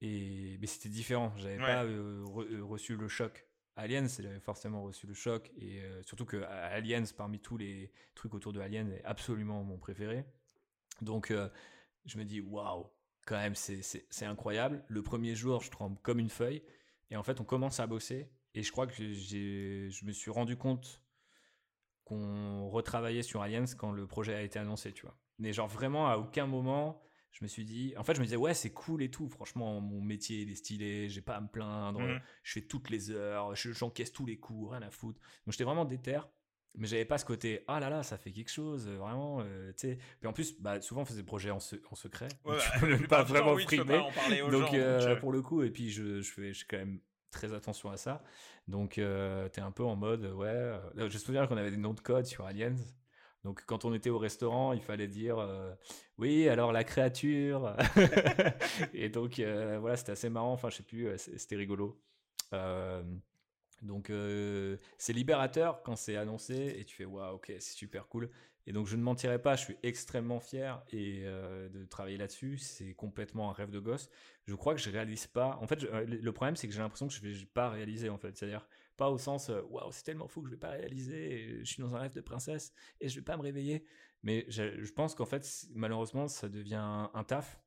[0.00, 1.32] Et mais c'était différent.
[1.36, 2.24] J'avais pas euh,
[2.62, 3.46] reçu le choc.
[3.76, 8.52] Aliens, j'avais forcément reçu le choc et surtout que Aliens, parmi tous les trucs autour
[8.52, 10.24] de Aliens, est absolument mon préféré.
[11.00, 11.32] Donc
[12.04, 12.90] je me dis waouh,
[13.24, 14.84] quand même c'est incroyable.
[14.88, 16.64] Le premier jour, je tremble comme une feuille
[17.10, 20.56] et en fait on commence à bosser et je crois que je me suis rendu
[20.56, 21.00] compte
[22.04, 25.16] qu'on retravaillait sur Aliens quand le projet a été annoncé, tu vois.
[25.38, 27.00] Mais genre vraiment à aucun moment
[27.32, 29.80] je me suis dit, en fait je me disais ouais c'est cool et tout, franchement
[29.80, 32.20] mon métier il est stylé, j'ai pas à me plaindre, mhm.
[32.42, 35.20] je fais toutes les heures, j'encaisse tous les coups, rien à foutre.
[35.46, 36.20] Donc j'étais vraiment déter,
[36.76, 39.88] mais j'avais pas ce côté ah là là ça fait quelque chose, vraiment, euh, tu
[39.88, 39.98] sais.
[40.20, 43.56] Puis en plus bah, souvent on faisait des projets en, secret, ouais, tu pas vraiment
[43.56, 44.02] frimer.
[44.50, 47.00] Donc, euh, euh, pour le coup et puis je, je fais je quand même
[47.30, 48.22] très attention à ça.
[48.66, 50.46] Donc, euh, tu es un peu en mode, ouais.
[50.48, 52.76] Euh, je me souviens qu'on avait des noms de code sur Aliens.
[53.44, 55.72] Donc, quand on était au restaurant, il fallait dire, euh,
[56.18, 57.76] oui, alors la créature.
[58.92, 60.52] et donc, voilà, c'était assez marrant.
[60.52, 62.00] Enfin, je sais plus, c'était rigolo.
[63.82, 64.10] Donc
[64.98, 68.28] c'est libérateur quand c'est annoncé et tu fais waouh ok c'est super cool
[68.66, 72.94] et donc je ne mentirai pas je suis extrêmement fier et de travailler là-dessus c'est
[72.94, 74.10] complètement un rêve de gosse
[74.46, 77.14] je crois que je réalise pas en fait le problème c'est que j'ai l'impression que
[77.14, 78.66] je vais pas réaliser en fait c'est-à-dire
[78.98, 81.96] pas au sens waouh c'est tellement fou que je vais pas réaliser je suis dans
[81.96, 83.84] un rêve de princesse et je vais pas me réveiller
[84.22, 87.58] mais je, pense qu'en fait malheureusement ça devient un taf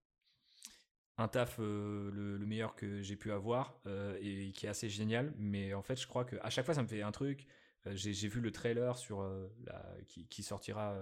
[1.22, 5.34] un taf euh, le, meilleur que j'ai pu avoir euh, et qui est assez génial.
[5.38, 7.46] Mais en fait, je crois que à chaque fois, ça me fait un truc.
[7.88, 9.24] Euh, j'ai vu le trailer sur
[9.66, 10.98] la, qui, sortira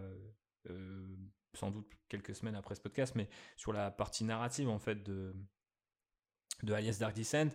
[1.56, 3.28] sans doute quelques semaines après ce podcast, mais
[3.58, 5.34] sur la partie narrative en fait de
[6.64, 7.50] de Alias Dark Descent.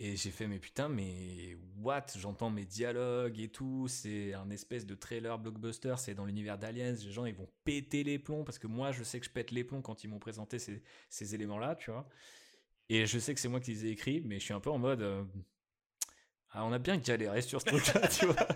[0.00, 2.06] Et j'ai fait, mais putain, mais what?
[2.16, 6.92] J'entends mes dialogues et tout, c'est un espèce de trailer blockbuster, c'est dans l'univers d'Aliens,
[6.92, 9.52] les gens ils vont péter les plombs, parce que moi je sais que je pète
[9.52, 12.08] les plombs quand ils m'ont présenté ces, ces éléments-là, tu vois.
[12.88, 14.70] Et je sais que c'est moi qui les ai écrits, mais je suis un peu
[14.70, 15.24] en mode, euh,
[16.56, 18.46] ah, on a bien galéré sur ce truc-là, tu vois.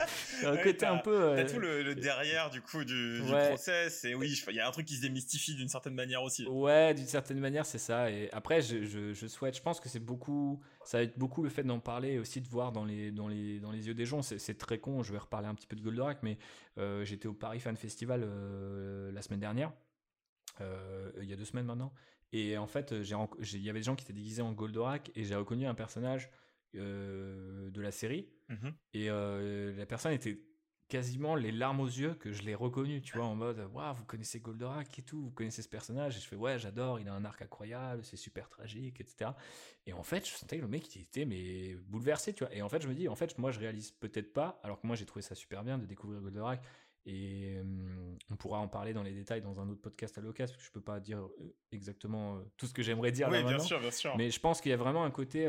[0.45, 1.21] un côté un peu.
[1.21, 4.71] Euh, t'as tout le, derrière du coup du, process et oui, il y a un
[4.71, 6.47] truc qui se démystifie d'une certaine manière aussi.
[6.47, 8.09] Ouais, d'une certaine manière, c'est ça.
[8.09, 11.51] Et après, je, je, souhaite, je pense que c'est beaucoup, ça va être beaucoup le
[11.51, 14.07] fait d'en parler et aussi de voir dans les, dans les, dans les yeux des
[14.07, 14.23] gens.
[14.23, 15.03] C'est très con.
[15.03, 16.39] Je vais reparler un petit peu de Goldorak, mais
[16.79, 19.73] euh, j'étais au Paris Fan Festival euh, la semaine dernière,
[20.61, 21.93] il y a deux semaines maintenant.
[22.33, 25.35] Et en fait, il y avait des gens qui étaient déguisés en Goldorak et j'ai
[25.35, 26.31] reconnu un personnage
[26.75, 28.29] de la série.
[28.49, 28.75] Mhm.
[28.95, 30.41] Et euh, la personne était
[30.89, 34.05] quasiment les larmes aux yeux que je l'ai reconnu, tu vois, en mode Waouh, vous
[34.07, 36.17] connaissez Goldorak et tout, vous connaissez ce personnage.
[36.17, 39.33] Et je fais Ouais, j'adore, il a un arc incroyable, c'est super tragique, etc.
[39.87, 42.55] Et en fait, je sentais que le mec, il était mais bouleversé, tu vois.
[42.55, 44.87] Et en fait, je me dis En fait, moi, je réalise peut-être pas, alors que
[44.87, 46.63] moi, j'ai trouvé ça super bien de découvrir Goldorak
[47.07, 47.59] et
[48.31, 50.69] on pourra en parler dans les détails dans un autre podcast à l'occasion, parce que
[50.69, 51.27] je peux pas dire
[51.73, 53.29] exactement tout ce que j'aimerais dire.
[53.31, 54.17] Oui, bien sûr, bien sûr.
[54.17, 55.45] Mais je pense qu'il y a vraiment un côté,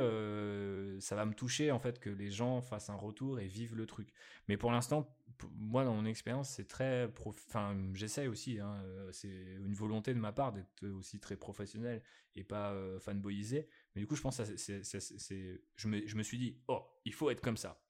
[0.99, 3.85] ça va me toucher en fait que les gens fassent un retour et vivent le
[3.85, 4.09] truc.
[4.47, 5.15] Mais pour l'instant,
[5.55, 8.59] moi dans mon expérience, c'est très, enfin, j'essaie aussi.
[8.59, 12.01] Hein, c'est une volonté de ma part d'être aussi très professionnel
[12.35, 13.67] et pas fanboyisé.
[13.95, 17.13] Mais du coup, je pense, que c'est, je me, je me suis dit, oh, il
[17.13, 17.81] faut être comme ça.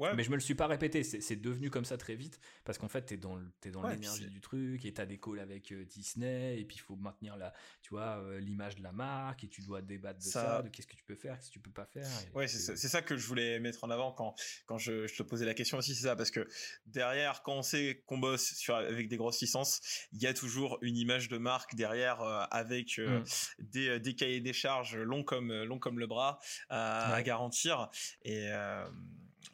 [0.00, 2.88] Mais je me le suis pas répété, c'est devenu comme ça très vite parce qu'en
[2.88, 6.58] fait t'es dans es dans l'énergie du truc et t'as des calls avec euh, Disney
[6.58, 7.52] et puis il faut maintenir la
[7.82, 10.86] tu vois euh, l'image de la marque et tu dois débattre de ça, de qu'est-ce
[10.86, 12.06] que tu peux faire, qu'est-ce que tu peux pas faire.
[12.34, 14.34] ouais, c'est ça, que je voulais mettre en avant quand
[14.66, 16.48] quand je, te posais la question aussi c'est ça parce que
[16.86, 19.80] derrière quand on sait qu'on bosse sur avec des grosses licences,
[20.12, 23.22] il y a toujours une image de marque derrière euh, avec mmh.
[23.60, 27.90] des, des cahiers des charges longs comme longs comme le bras à garantir
[28.22, 28.50] et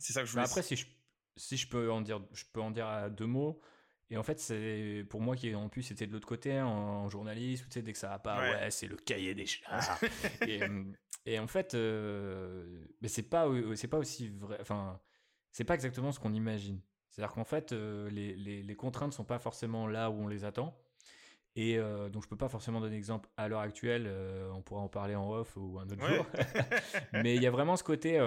[0.01, 0.45] c'est ça que je voulais.
[0.45, 0.87] Après, si je,
[1.37, 3.61] si je peux en dire, je peux en dire à deux mots.
[4.11, 7.09] Et en fait, c'est pour moi qui en plus c'était de l'autre côté hein, en,
[7.09, 9.87] journaliste, tu sais, dès que ça va pas, ouais, c'est le cahier des charges.
[10.49, 10.85] et, euh,
[11.27, 14.59] et, en fait, euh, mais c'est pas, euh, c'est pas aussi vrai.
[14.61, 15.01] Enfin,
[15.53, 16.81] c'est pas exactement ce qu'on imagine.
[17.11, 20.77] C'est-à-dire qu'en fait, les, les, les, contraintes sont pas forcément là où on les attend.
[21.57, 21.77] Et
[22.13, 24.09] donc je peux pas forcément donner d'exemple à l'heure actuelle.
[24.55, 26.27] on pourra en parler en off ou un autre jour.
[27.13, 28.21] mais il y a vraiment ce côté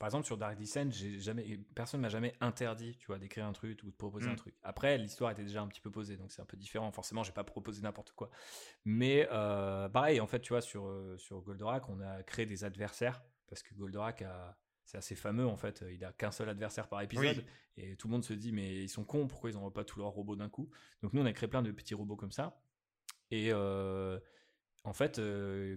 [0.00, 3.52] par exemple, sur Dark Descent, j'ai jamais, personne m'a jamais interdit, tu vois, d'écrire un
[3.52, 4.36] truc ou de proposer un mm.
[4.36, 4.54] truc.
[4.62, 6.90] Après, l'histoire était déjà un petit peu posée, donc c'est un peu différent.
[6.90, 8.30] Forcément, j'ai pas proposé n'importe quoi.
[8.86, 12.64] Mais euh, pareil, en fait, tu vois, sur euh, sur Goldorak, on a créé des
[12.64, 15.84] adversaires parce que Goldorak a c'est assez fameux en fait.
[15.92, 17.44] Il a qu'un seul adversaire par épisode
[17.76, 19.98] et tout le monde se dit mais ils sont cons, pourquoi ils n'envoient pas tous
[19.98, 20.70] leurs robots d'un coup?
[21.02, 22.64] Donc nous on a créé plein de petits robots comme ça.
[23.30, 24.18] Et euh,
[24.82, 25.20] en fait,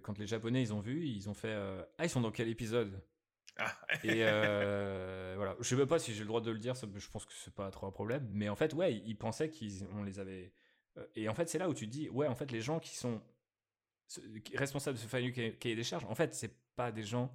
[0.02, 1.54] quand les Japonais ils ont vu, ils ont fait
[1.98, 3.04] ah ils sont dans quel épisode?
[3.58, 3.76] Ah.
[4.04, 7.10] et euh, voilà, je sais même pas si j'ai le droit de le dire, je
[7.10, 10.20] pense que c'est pas trop un problème, mais en fait, ouais, ils pensaient qu'on les
[10.20, 10.54] avait.
[10.98, 12.80] Euh, et en fait, c'est là où tu te dis, ouais, en fait, les gens
[12.80, 13.22] qui sont
[14.56, 17.34] responsables de ce fameux cahier des charges, en fait, c'est pas des gens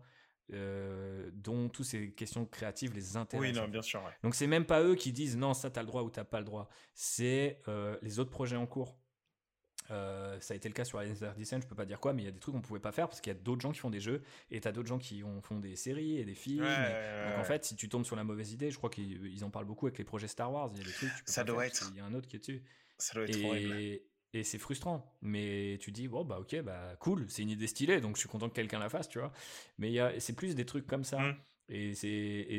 [0.52, 3.56] euh, dont toutes ces questions créatives les intéressent.
[3.56, 4.02] Oui, non, bien sûr.
[4.22, 6.40] Donc, c'est même pas eux qui disent non, ça t'as le droit ou t'as pas
[6.40, 6.68] le droit.
[6.94, 7.60] C'est
[8.02, 8.98] les autres projets en cours
[9.90, 12.22] euh, ça a été le cas sur Alien Descent, je peux pas dire quoi, mais
[12.22, 13.72] il y a des trucs qu'on pouvait pas faire parce qu'il y a d'autres gens
[13.72, 16.64] qui font des jeux et t'as d'autres gens qui font des séries et des films.
[16.64, 19.66] donc en fait, si tu tombes sur la mauvaise idée, je crois qu'ils en parlent
[19.66, 20.70] beaucoup avec les projets Star Wars.
[20.74, 21.90] Il y a des trucs, tu peux ça doit être.
[21.92, 22.62] Il y a un autre qui est dessus.
[22.98, 24.02] Ça doit être et,
[24.34, 28.00] et c'est frustrant, mais tu dis bon bah ok bah cool, c'est une idée stylée,
[28.00, 29.32] donc je suis content que quelqu'un la fasse, tu vois.
[29.78, 31.18] Mais c'est plus des trucs comme ça.
[31.18, 31.36] Mmh.
[31.70, 31.94] Et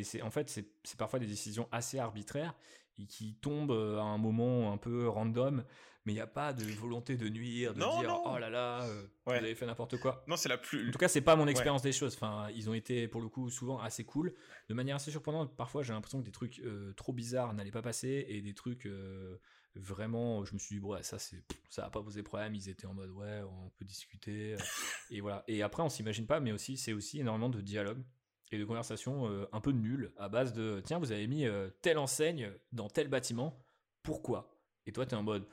[0.04, 2.56] c'est en fait c'est parfois des décisions assez arbitraires
[3.00, 5.64] et qui tombent à un moment un peu random
[6.06, 9.04] mais il n'y a pas de volonté de nuire, de dire oh là là, euh,
[9.26, 10.24] vous avez fait n'importe quoi.
[10.28, 10.89] Non, c'est la plus.
[10.89, 12.16] En tout cas, c'est pas mon expérience des choses.
[12.16, 14.34] Enfin, ils ont été pour le coup souvent assez cool,
[14.70, 15.56] de manière assez surprenante.
[15.56, 18.86] Parfois, j'ai l'impression que des trucs euh, trop bizarres n'allaient pas passer et des trucs
[18.86, 19.39] euh,
[19.76, 22.56] vraiment, je me suis dit ouais, ça c'est, ça a pas posé problème.
[22.56, 24.56] Ils étaient en mode ouais, on peut discuter
[25.12, 25.43] et voilà.
[25.47, 28.04] Et après, on s'imagine pas, mais aussi c'est aussi énormément de dialogue.
[28.52, 31.45] Et de conversations un peu nulles à base de tiens, vous avez mis
[31.82, 33.60] telle enseigne dans tel bâtiment,
[34.04, 34.50] pourquoi?
[34.86, 35.45] Et toi, tu es en mode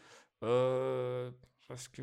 [0.42, 1.30] euh,
[1.68, 2.02] parce que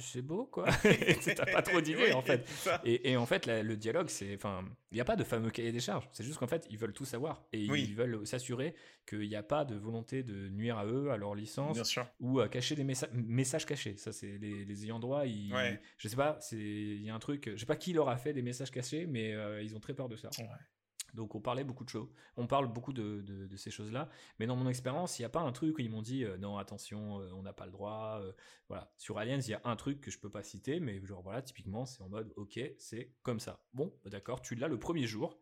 [0.00, 0.66] c'est beau quoi.
[1.36, 2.46] T'as pas trop d'idées en fait.
[2.84, 5.80] et, en fait le dialogue c'est enfin il n'y a pas de fameux cahier des
[5.80, 6.08] charges.
[6.12, 7.44] C'est juste qu'en fait ils veulent tout savoir.
[7.52, 8.74] Et ils veulent s'assurer
[9.06, 12.48] qu'il n'y a pas de volonté de nuire à eux à leur licence ou à
[12.48, 13.96] cacher des messages cachés.
[13.96, 15.54] Ça c'est les, ayants droit ils,
[15.96, 18.32] je sais pas il y a un truc je sais pas qui leur a fait
[18.32, 20.28] des messages cachés mais euh, ils ont très peur de ça
[21.16, 24.08] donc on parlait beaucoup de choses, on parle beaucoup de, ces choses-là,
[24.38, 26.36] mais dans mon expérience, il n'y a pas un truc où ils m'ont dit euh,
[26.36, 28.20] non attention, euh, on n'a pas le droit.
[28.22, 28.32] Euh,
[28.68, 31.22] voilà, sur Aliens, il y a un truc que je peux pas citer, mais genre
[31.22, 33.64] voilà, typiquement c'est en mode ok, c'est comme ça.
[33.72, 35.38] Bon, bah, d'accord, tu l'as le premier jour,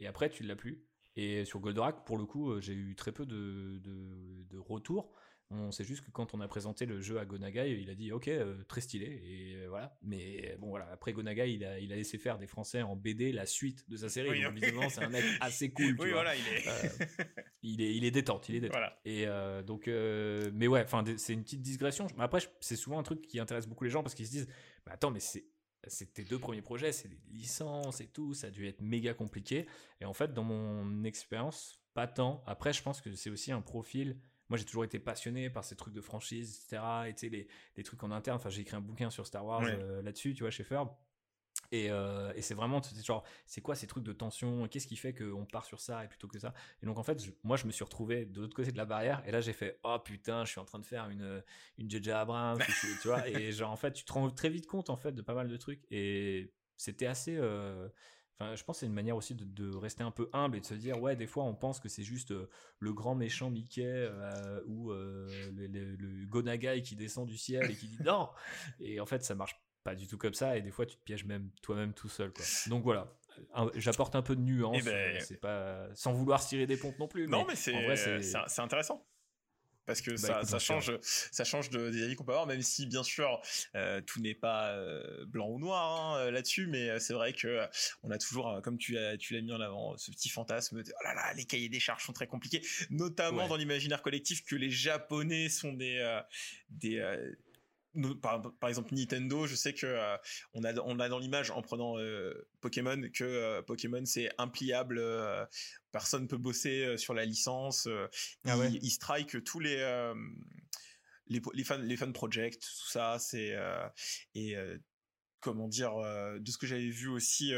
[0.00, 0.84] et après tu l'as plus.
[1.14, 5.12] Et sur Goldorak, pour le coup, j'ai eu très peu de, de retours.
[5.50, 8.12] On sait juste que quand on a présenté le jeu à Gonagai, il a dit
[8.12, 9.96] ok, euh, très stylé et euh, voilà.
[10.02, 13.32] Mais bon voilà, après Gonagai, il a, il a laissé faire des Français en BD
[13.32, 14.42] la suite de sa série.
[14.42, 15.96] donc visiblement, c'est un mec assez cool.
[15.98, 16.68] oui, voilà, il est...
[16.68, 17.24] Euh,
[17.62, 18.82] il est, il est détente, il est détente.
[19.04, 19.26] Et
[19.66, 22.06] donc, mais ouais, enfin, c'est une petite digression.
[22.16, 24.48] Mais après, c'est souvent un truc qui intéresse beaucoup les gens parce qu'ils se disent,
[24.86, 25.44] bah, attends, mais c'est
[25.86, 29.14] c'est tes deux premiers projets, c'est des licences et tout, ça a dû être méga
[29.14, 29.66] compliqué.
[30.00, 32.42] Et en fait, dans mon expérience, pas tant.
[32.46, 34.18] Après, je pense que c'est aussi un profil
[34.48, 36.82] moi j'ai toujours été passionné par ces trucs de franchise, etc.
[37.08, 38.36] Et tu sais, les, les, trucs en interne.
[38.36, 40.88] Enfin, j'ai écrit un bouquin sur Star Wars euh, là-dessus, tu vois, chez Ferb.
[41.70, 44.66] Et, euh, et c'est vraiment, genre, c'est quoi ces trucs de tension?
[44.68, 46.54] Qu'est-ce qui fait qu'on part sur ça et plutôt que ça?
[46.82, 49.22] Et donc, en fait, moi, je me suis retrouvé de l'autre côté de la barrière.
[49.26, 51.42] Et là, j'ai fait, oh putain, je suis en train de faire une,
[51.76, 52.60] une JJ Abrams,
[53.02, 53.28] tu vois.
[53.28, 55.48] Et genre, en fait, tu te rends très vite compte, en fait, de pas mal
[55.48, 55.84] de trucs.
[55.90, 57.36] Et c'était assez.
[57.36, 57.88] Euh,
[58.40, 60.74] je pense que c'est une manière aussi de, rester un peu humble et de se
[60.74, 64.60] dire, ouais, des fois, on pense que c'est juste euh, le grand méchant Mickey euh,
[64.66, 65.26] ou euh,
[65.56, 68.28] le, Gonagai qui descend du ciel et qui dit non.
[68.80, 70.56] Et en fait, ça marche pas du tout comme ça.
[70.56, 72.32] Et des fois, tu te pièges même toi-même tout seul.
[72.68, 73.12] Donc voilà,
[73.74, 74.76] j'apporte un peu de nuance.
[74.80, 77.26] Eh ben, c'est pas sans vouloir tirer des pompes non plus.
[77.26, 79.04] Non, mais, c'est intéressant
[79.88, 82.84] parce que bah, ça, change, ça change de, des avis qu'on peut avoir, même si
[82.84, 83.40] bien sûr
[83.74, 87.66] euh, tout n'est pas euh, blanc ou noir hein, euh, là-dessus, mais c'est vrai que
[88.02, 90.92] on a toujours, comme tu l'as, tu l'as mis en avant, ce petit fantasme de
[90.92, 92.60] oh là là, les cahiers des charges sont très compliqués,
[92.90, 96.20] notamment dans l'imaginaire collectif que les Japonais sont des
[96.68, 97.00] des
[98.20, 100.16] par, exemple Nintendo, je sais que euh,
[100.54, 105.02] on a on a dans l'image en prenant euh, Pokémon que euh, Pokémon c'est impliable,
[105.92, 107.88] personne peut bosser sur la licence,
[108.46, 109.76] ah ils, strike tous les
[111.26, 113.56] les, les fans les fan project, tout ça, c'est
[114.34, 114.56] et
[115.40, 117.52] comment dire de ce que j'avais vu aussi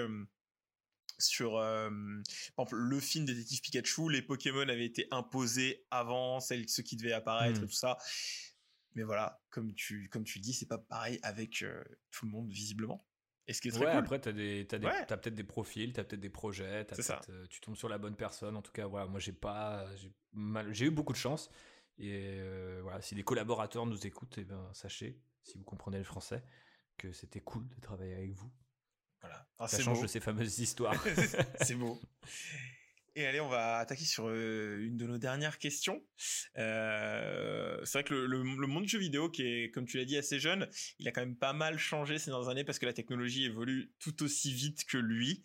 [1.19, 6.83] sur par exemple, le film Détective Pikachu, les Pokémon avaient été imposés avant celles, ceux
[6.83, 7.69] qui devaient apparaître et mmh.
[7.69, 7.99] tout ça.
[8.95, 12.51] Mais voilà, comme tu, comme tu dis, c'est pas pareil avec euh, tout le monde
[12.51, 13.07] visiblement.
[13.47, 15.93] Et ce qui est très ouais, après, t'as des, t'as, des, t'as peut-être des profils,
[15.93, 17.21] t'as peut-être des projets, t'as.
[17.31, 18.57] Euh, tu tombes sur la bonne personne.
[18.57, 21.51] En tout cas, voilà, moi j'ai pas, j'ai, mal, j'ai eu beaucoup de chance.
[21.99, 26.05] Et euh, voilà, si des collaborateurs nous écoutent, eh ben, sachez, si vous comprenez le
[26.05, 26.43] français,
[26.97, 28.51] que c'était cool de travailler avec vous.
[29.21, 29.47] Voilà.
[29.59, 30.95] Ah, ça change de ces fameuses histoires.
[31.61, 32.01] c'est beau.
[33.17, 36.01] Et allez, on va attaquer sur euh, une de nos dernières questions.
[36.59, 40.17] Euh, c'est vrai que le, monde du jeu vidéo, qui est, comme tu l'as dit,
[40.17, 40.69] assez jeune,
[41.01, 43.93] il a quand même pas mal changé ces dernières années parce que la technologie évolue
[43.99, 45.43] tout aussi vite que lui.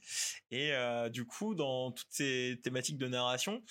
[0.51, 3.63] Et euh, du coup, dans toutes ces thématiques de narration,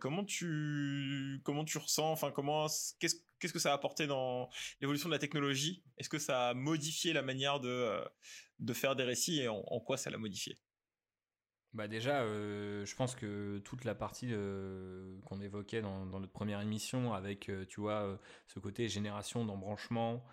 [0.00, 2.66] comment tu comment tu ressens, enfin comment
[2.98, 4.48] qu'est-ce que ça a apporté dans
[4.80, 5.82] l'évolution de la technologie?
[5.98, 10.08] Est-ce que ça a modifié la manière de faire des récits et en quoi ça
[10.08, 10.58] l'a modifié?
[11.74, 16.60] Bah déjà, euh, je pense que toute la partie euh, qu'on évoquait dans, notre première
[16.60, 20.24] émission, avec, euh, tu vois, ce côté génération d'embranchement,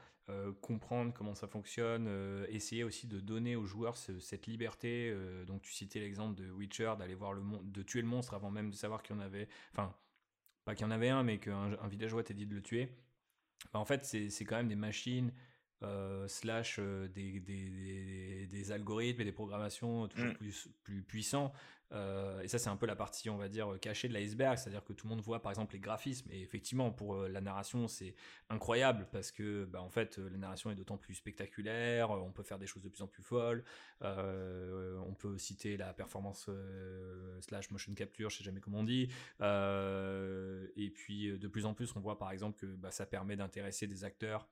[0.59, 2.09] comprendre comment ça fonctionne,
[2.49, 5.15] essayer aussi de donner aux joueurs cette liberté.
[5.45, 8.71] donc tu citais l'exemple de Witcher, d'aller voir le de tuer le monstre avant même
[8.71, 9.93] de savoir qu'il y en avait, enfin,
[10.63, 12.89] pas qu'il y en avait un, mais qu'un un villageois t'ait dit de le tuer.
[13.71, 15.31] Bah, en fait, c'est quand même des machines
[15.83, 20.35] euh, slash euh, des, des, des, algorithmes et des programmations toujours mm.
[20.35, 21.51] plus, plus puissants.
[21.91, 24.85] Euh, et ça, c'est un peu la partie, on va dire, cachée de l'iceberg, c'est-à-dire
[24.85, 26.31] que tout le monde voit, par exemple, les graphismes.
[26.31, 28.15] Et effectivement, pour la narration, c'est
[28.49, 32.09] incroyable parce que, bah, en fait, la narration est d'autant plus spectaculaire.
[32.09, 33.63] On peut faire des choses de plus en plus folles.
[34.01, 36.49] on peut citer la performance
[37.41, 39.09] slash motion capture, je sais jamais comment on dit.
[39.41, 43.87] et puis, de plus en plus, on voit, par exemple, que bah, ça permet d'intéresser
[43.87, 44.47] des acteurs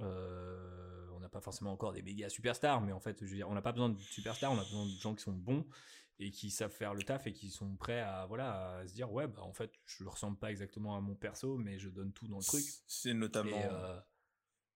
[0.00, 3.48] euh, on n'a pas forcément encore des méga superstars, mais en fait, je veux dire,
[3.48, 5.66] on n'a pas besoin de superstars, on a besoin de gens qui sont bons
[6.20, 9.12] et qui savent faire le taf et qui sont prêts à voilà à se dire
[9.12, 12.12] ouais bah en fait je ne ressemble pas exactement à mon perso mais je donne
[12.12, 14.00] tout dans le truc c'est notamment euh,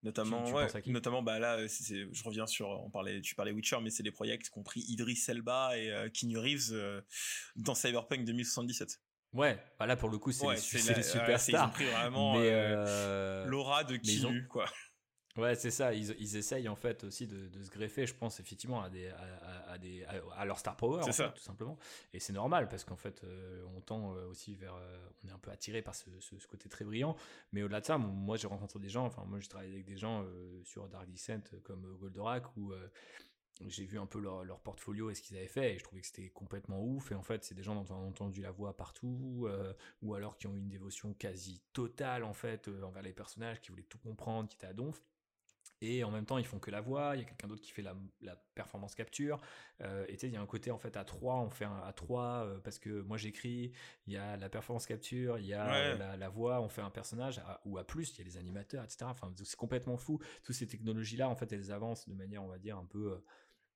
[0.03, 0.45] Notamment,
[0.87, 4.37] notamment bah là, je reviens sur, on parlait, tu parlais Witcher, mais c'est des projets
[4.37, 7.01] qui ont pris Idris Elba et euh, Keanu Reeves euh,
[7.55, 9.01] dans Cyberpunk 2077.
[9.33, 11.49] Ouais, bah là pour le coup c'est les, superstars.
[11.49, 14.65] ils ont pris vraiment euh, l'aura de Keanu, quoi.
[15.39, 15.95] Ouais, c'est ça.
[15.95, 19.09] Ils, ils, essayent en fait aussi de, de, se greffer, je pense effectivement à des
[19.67, 21.79] à, des à, leur star power, en fait, tout simplement.
[22.13, 25.33] Et c'est normal parce qu'en fait, euh, on tend euh, aussi vers, euh, on est
[25.33, 27.17] un peu attiré par ce, ce, côté très brillant.
[27.53, 29.07] Mais au-delà de ça, moi j'ai rencontré des gens.
[29.07, 30.27] Enfin, moi j'ai travaillé avec des gens
[30.65, 32.73] sur Dark Descent comme Goldorak où
[33.67, 36.01] j'ai vu un peu leur, leur portfolio et ce qu'ils avaient fait et je trouvais
[36.01, 38.51] que c'était complètement ouf et en fait c'est des gens dont on a entendu la
[38.51, 39.47] voix partout
[40.03, 43.83] ou alors qui ont une dévotion quasi totale en fait envers les personnages qui voulaient
[43.85, 45.01] tout comprendre qui étaient à donf
[45.83, 47.73] et en même temps ils font que la voix, il y a quelqu'un d'autre qui
[47.73, 49.41] fait la, la performance capture,
[49.83, 51.65] euh, et tu sais, il y a un côté en fait à trois, on fait
[51.65, 53.73] un, à trois euh, parce que moi j'écris,
[54.07, 56.91] il y a la performance capture, il y a la, la, voix, on fait un
[56.91, 59.07] personnage, ou à plus, il y a les animateurs, etc.
[59.09, 60.21] Enfin, c'est complètement fou.
[60.45, 63.21] Toutes ces technologies-là, en fait, elles avancent de manière, on va dire, un peu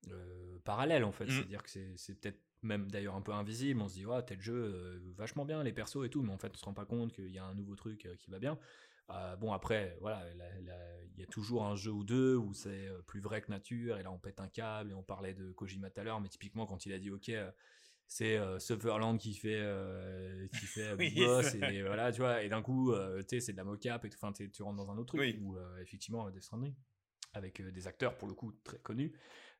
[0.08, 1.26] euh, parallèle, en fait.
[1.26, 1.30] Mmh.
[1.30, 5.02] C'est-à-dire que c'est peut-être même d'ailleurs un peu invisible, on se dit, oh, tel jeu,
[5.16, 7.30] vachement bien, les persos et tout, mais en fait, on se rend pas compte qu'il
[7.30, 8.58] y a un nouveau truc qui va bien.
[9.10, 10.22] Euh, bon après, voilà,
[11.14, 13.98] il y a toujours un jeu ou deux où c'est euh, plus vrai que nature
[13.98, 16.28] et là on pète un câble et on parlait de Kojima tout à l'heure, mais
[16.28, 17.50] typiquement quand il a dit ok, euh,
[18.08, 19.64] c'est Sutherland qui fait
[20.52, 22.94] qui fait Boss et voilà tu vois et d'un coup
[23.28, 25.56] tu c'est de la mocap et tout, enfin tu rentres dans un autre truc où
[25.80, 26.74] effectivement Death Stranding
[27.32, 29.12] avec des acteurs pour le coup très connus.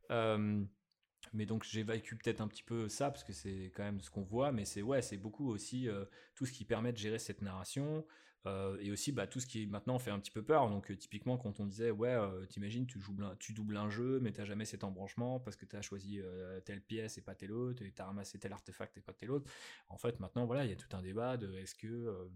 [0.09, 4.23] mais donc j'évacue peut-être un petit peu ça parce que c'est quand même ce qu'on
[4.23, 5.89] voit, mais c'est ouais c'est beaucoup aussi
[6.37, 8.05] tout ce qui permet de gérer cette narration.
[8.47, 10.69] Euh, et aussi bah, tout ce qui maintenant fait un petit peu peur.
[10.71, 14.21] Donc euh, typiquement quand on disait ouais euh, t'imagines tu, joues, tu doubles un jeu
[14.21, 16.21] mais t'as jamais cet embranchement parce que t'as choisi
[16.65, 19.51] telle pièce et pas telle autre et t'as ramassé tel artefact et pas tel autre.
[19.89, 22.29] En fait maintenant voilà il y a tout un débat de est-ce que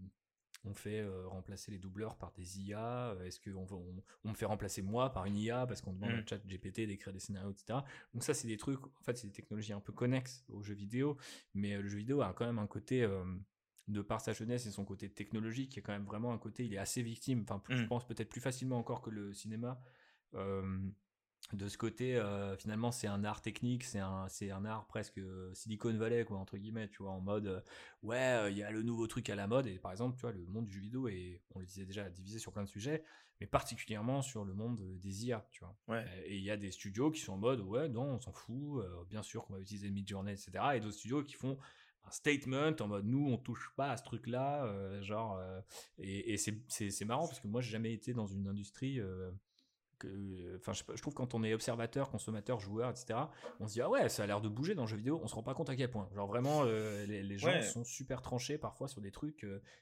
[0.63, 4.83] on fait remplacer les doubleurs par des IA Est-ce qu'on on, on, me fait remplacer
[4.83, 6.19] moi par une IA parce qu'on demande mmh.
[6.19, 7.79] au chat GPT d'écrire des scénarios, etc.
[8.13, 10.75] Donc ça, c'est des trucs, en fait, c'est des technologies un peu connexes aux jeux
[10.75, 11.17] vidéo,
[11.55, 13.07] mais le jeu vidéo a quand même un côté
[13.87, 16.65] de par sa jeunesse et son côté technologique, qui est quand même vraiment un côté,
[16.65, 17.87] il est assez victime, enfin, je mmh.
[17.87, 19.79] pense peut-être plus facilement encore que le cinéma.
[21.53, 25.17] de ce côté, euh, finalement, c'est un art technique, c'est un, c'est un art presque
[25.17, 27.61] euh, Silicon Valley, quoi, entre guillemets, tu vois, en mode, euh,
[28.03, 30.31] ouais, il y a le nouveau truc à la mode, et par exemple, tu vois,
[30.31, 33.03] le monde du jeu vidéo est, on le disait déjà, divisé sur plein de sujets,
[33.41, 36.03] mais particulièrement sur le monde des IA, tu vois.
[36.25, 38.85] Et il y a des studios qui sont en mode, ouais, non, on s'en fout,
[39.09, 41.57] bien sûr qu'on va utiliser Midjourney, etc., et d'autres studios qui font,
[42.05, 45.61] un statement en mode nous on touche pas à ce truc là euh, genre euh,
[45.99, 49.31] et, et c'est marrant parce que moi j'ai jamais été dans une industrie euh,
[50.57, 53.19] enfin je, je, trouve quand on est observateur consommateur joueur etc
[53.59, 55.27] on se dit ah ouais ça a l'air de bouger dans le jeu vidéo on
[55.27, 56.09] se rend pas compte à quel point.
[56.15, 59.37] Genre vraiment les, les, gens sont super tranchés parfois sur des trucs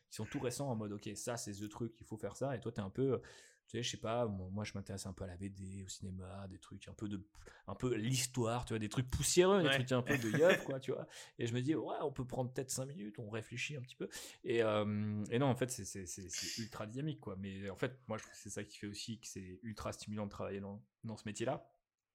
[0.09, 2.53] qui sont tout récents en mode ok ça c'est ce truc il faut faire ça
[2.53, 3.22] et toi t'es un peu
[3.70, 6.47] tu sais, je sais pas, moi, je m'intéresse un peu à la BD, au cinéma,
[6.47, 7.24] des trucs un peu de,
[7.67, 10.80] un peu l'histoire, tu vois, des trucs poussiéreux, des trucs un peu de yeuve, quoi,
[10.80, 11.07] tu vois.
[11.38, 13.95] Et je me dis, ouais, on peut prendre peut-être 5 minutes, on réfléchit un petit
[13.95, 14.09] peu.
[14.43, 17.36] Et, euh, et non, en fait, c'est ultra dynamique, quoi.
[17.38, 19.93] Mais en fait, moi, je trouve que c'est ça qui fait aussi que c'est ultra
[19.93, 21.72] stimulant de travailler dans, dans ce métier-là.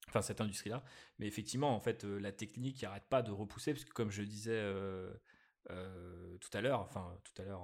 [0.08, 0.82] Enfin, cette industrie-là.
[1.20, 4.10] Mais effectivement, en fait, euh, la technique, qui arrête pas de repousser, parce que comme
[4.10, 4.50] je disais
[5.70, 7.62] euh, tout à l'heure, enfin, tout à l'heure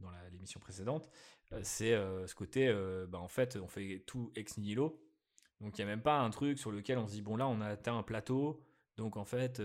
[0.00, 1.08] dans l'émission précédente,
[1.62, 5.00] c'est euh, ce côté, euh, bah, en fait, on fait tout ex nihilo.
[5.60, 7.46] Donc il n'y a même pas un truc sur lequel on se dit, bon là,
[7.46, 8.64] on a atteint un plateau,
[8.96, 9.60] donc en fait,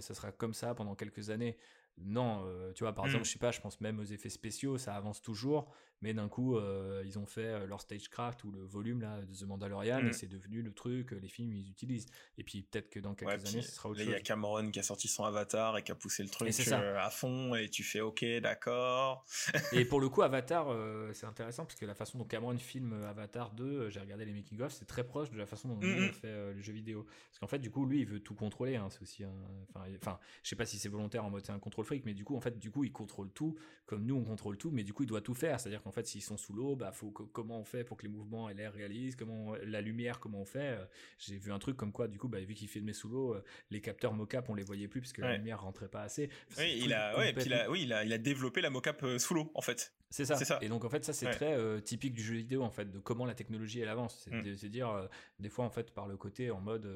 [0.00, 1.58] ça sera comme ça pendant quelques années.
[1.98, 2.42] Non,
[2.74, 3.08] tu vois, par mmh.
[3.08, 5.70] exemple, je sais pas, je pense même aux effets spéciaux, ça avance toujours
[6.02, 9.34] mais d'un coup euh, ils ont fait euh, leur stagecraft ou le volume là de
[9.34, 10.12] The Mandalorian et mm.
[10.12, 12.06] c'est devenu le truc les films ils utilisent.
[12.38, 14.70] Et puis peut-être que dans quelques années ce sera autre là, il y a Cameron
[14.70, 17.68] qui a sorti son Avatar et qui a poussé le truc euh, à fond et
[17.68, 19.24] tu fais ok d'accord.
[19.72, 20.66] Et pour le coup Avatar
[21.12, 24.60] c'est intéressant parce que la façon dont Cameron filme Avatar 2 j'ai regardé les making
[24.60, 27.04] of c'est très proche de la façon dont il a fait le jeu vidéo.
[27.30, 29.24] Parce qu'en fait du coup lui il veut tout contrôler hein, c'est aussi
[29.70, 32.14] enfin enfin je sais pas si c'est volontaire en mode c'est un contrôle fric mais
[32.14, 34.84] du coup en fait du coup il contrôle tout comme nous on contrôle tout mais
[34.84, 35.60] du coup il doit tout faire.
[35.60, 37.96] C'est à dire qu'en fait, s'ils sont sous l'eau, bah, faut comment on fait pour
[37.96, 40.78] que les mouvements aient l'air réalistes, comment la lumière, comment on fait.
[40.78, 40.84] Euh,
[41.18, 43.44] j'ai vu un truc comme quoi, du coup, bah, vu qu'il filmait sous l'eau, euh,
[43.70, 46.28] les capteurs mocap, on les voyait plus parce que la lumière rentrait pas assez.
[46.58, 49.02] Oui, il a, ouais, puis il a, oui, il a, il a développé la mocap
[49.02, 49.94] euh, sous l'eau, en fait.
[50.10, 50.36] C'est ça.
[50.36, 50.58] ça.
[50.62, 53.26] Et donc en fait ça c'est très typique du jeu vidéo en fait de comment
[53.26, 54.20] la technologie elle avance.
[54.22, 54.68] C'est mm.
[54.68, 55.08] dire
[55.40, 56.88] des fois en fait par le côté en mode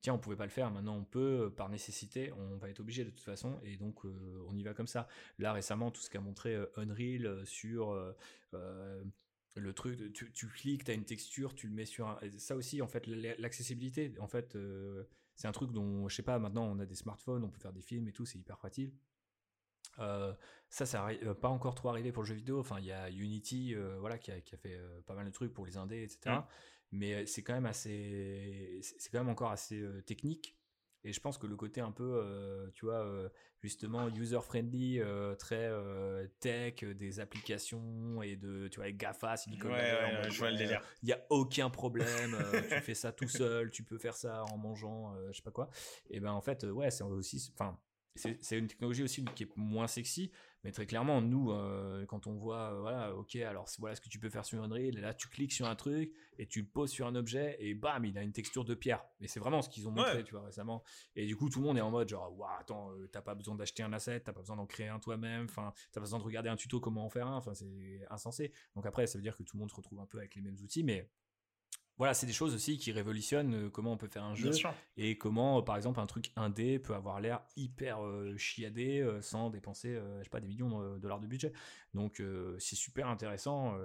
[0.00, 3.04] tiens on pouvait pas le faire maintenant on peut par nécessité on va être obligé
[3.04, 4.04] de toute façon et donc
[4.48, 5.08] on y va comme ça.
[5.38, 7.94] Là récemment tout ce qu'a montré Unreal sur
[8.54, 9.02] euh,
[9.56, 12.18] le truc, tu, cliques, tu as une texture, tu le mets sur un...
[12.38, 16.38] Ça aussi, en fait, l'accessibilité, en fait, euh, c'est un truc dont, je sais pas,
[16.38, 18.92] maintenant on a des smartphones, on peut faire des films et tout, c'est hyper facile.
[19.98, 20.36] ça,
[20.68, 22.60] ça n'arrive pas encore trop arrivé pour le jeu vidéo.
[22.60, 25.76] Enfin, il y a Unity, voilà, qui a, fait pas mal de trucs pour les
[25.76, 26.40] indés, etc.
[26.92, 30.56] Mais c'est quand même assez, c'est quand même encore assez technique.
[31.02, 33.10] Et je pense que le côté un peu, tu vois,
[33.62, 35.00] justement user-friendly,
[35.38, 35.70] très
[36.40, 40.82] tech, des applications et de, tu vois, avec GAFA, Silicon ouais, je vois le délire.
[41.02, 42.36] Il n'y a aucun problème,
[42.68, 45.70] tu fais ça tout seul, tu peux faire ça en mangeant, je sais pas quoi.
[46.10, 47.80] Et ben en fait, ouais, c'est aussi, enfin,
[48.16, 50.30] c'est une technologie aussi qui est moins sexy,
[50.62, 54.08] mais très clairement, nous, euh, quand on voit, euh, voilà, ok, alors voilà ce que
[54.08, 56.66] tu peux faire sur Unreal, et là tu cliques sur un truc et tu le
[56.66, 59.02] poses sur un objet et bam, il a une texture de pierre.
[59.20, 60.82] Mais c'est vraiment ce qu'ils ont montré, tu vois, récemment.
[61.16, 63.34] Et du coup, tout le monde est en mode genre, waouh, attends, euh, t'as pas
[63.34, 66.18] besoin d'acheter un asset, t'as pas besoin d'en créer un toi-même, enfin, t'as pas besoin
[66.18, 68.52] de regarder un tuto comment en faire un, enfin, c'est insensé.
[68.74, 70.42] Donc après, ça veut dire que tout le monde se retrouve un peu avec les
[70.42, 71.08] mêmes outils, mais
[72.00, 74.52] voilà, c'est des choses aussi qui révolutionnent euh, comment on peut faire un jeu
[74.96, 79.50] et comment, euh, par exemple, un truc indé peut avoir l'air hyper euh, chiadé sans
[79.50, 81.52] dépenser, je sais pas, des millions de dollars de budget.
[81.92, 82.22] Donc,
[82.58, 83.76] c'est super intéressant.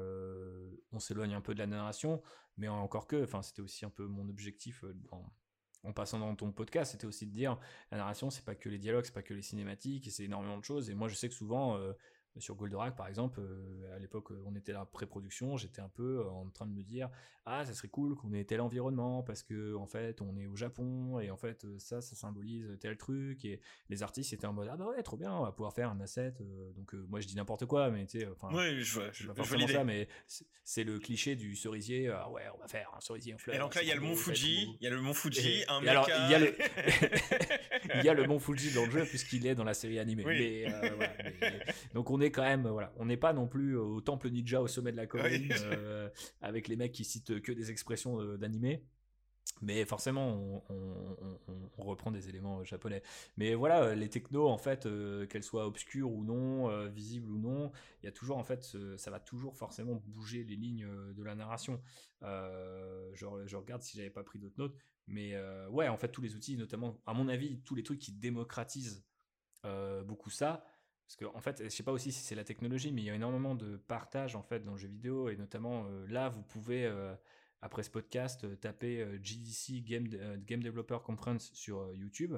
[0.93, 2.21] on s'éloigne un peu de la narration,
[2.55, 4.85] mais encore que, enfin, c'était aussi un peu mon objectif
[5.83, 7.59] en passant dans ton podcast, c'était aussi de dire
[7.91, 10.63] la narration, c'est pas que les dialogues, c'est pas que les cinématiques, c'est énormément de
[10.63, 10.89] choses.
[10.89, 11.77] Et moi, je sais que souvent,
[12.37, 13.41] sur Goldorak par exemple,
[13.95, 17.09] à l'époque on était la pré-production, j'étais un peu en train de me dire
[17.45, 20.55] ah ça serait cool qu'on ait tel environnement parce que en fait on est au
[20.55, 23.59] Japon et en fait ça ça symbolise tel truc et
[23.89, 25.99] les artistes étaient en mode ah bah ouais trop bien on va pouvoir faire un
[26.01, 26.33] asset
[26.75, 29.35] donc moi je dis n'importe quoi mais tu sais enfin oui je vois je, pas
[29.35, 30.07] forcément ça mais
[30.63, 33.59] c'est le cliché du cerisier ah ouais on va faire un cerisier en fleurs et
[33.59, 35.85] donc là il y a le mont Fuji il y a le mont Fuji un
[35.85, 36.55] alors il y a le
[37.95, 40.23] il y a le mont Fuji dans le jeu puisqu'il est dans la série animée.
[40.25, 40.65] Mais,
[41.93, 44.67] donc on est quand même voilà on n'est pas non plus au temple ninja au
[44.67, 45.53] sommet de la colline
[46.41, 48.83] avec les mecs qui citent que des expressions euh, d'animé.
[49.61, 53.03] Mais forcément, on, reprend des éléments euh, japonais.
[53.37, 54.87] Mais voilà, euh, les technos, en fait,
[55.29, 57.71] qu'elles soient obscures ou non, visibles ou non,
[58.01, 61.35] il y a toujours, en fait, ça va toujours forcément bouger les lignes de la
[61.35, 61.81] narration.
[62.21, 64.75] je, je, regarde si j'avais pas pris d'autres notes.
[65.07, 65.35] Mais
[65.69, 69.05] ouais, en fait, tous les outils, notamment, à mon avis, tous les trucs qui démocratisent
[70.05, 70.65] beaucoup ça,
[71.07, 73.09] parce que en fait, je sais pas aussi si c'est la technologie, mais il y
[73.09, 76.87] a énormément de partage en fait dans le jeu vidéo et notamment là, vous pouvez
[77.65, 82.35] après ce podcast, euh, tapez euh, GDC Game, euh, Developer Conference sur YouTube.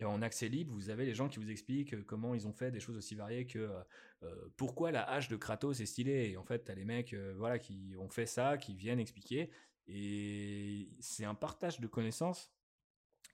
[0.00, 2.72] Et en accès libre, vous avez les gens qui vous expliquent comment ils ont fait
[2.72, 3.68] des choses aussi variées que
[4.56, 6.30] pourquoi la hache de Kratos est stylée.
[6.30, 9.50] Et en fait, tu as les mecs voilà, qui ont fait ça, qui viennent expliquer.
[9.88, 12.52] Et c'est un partage de connaissances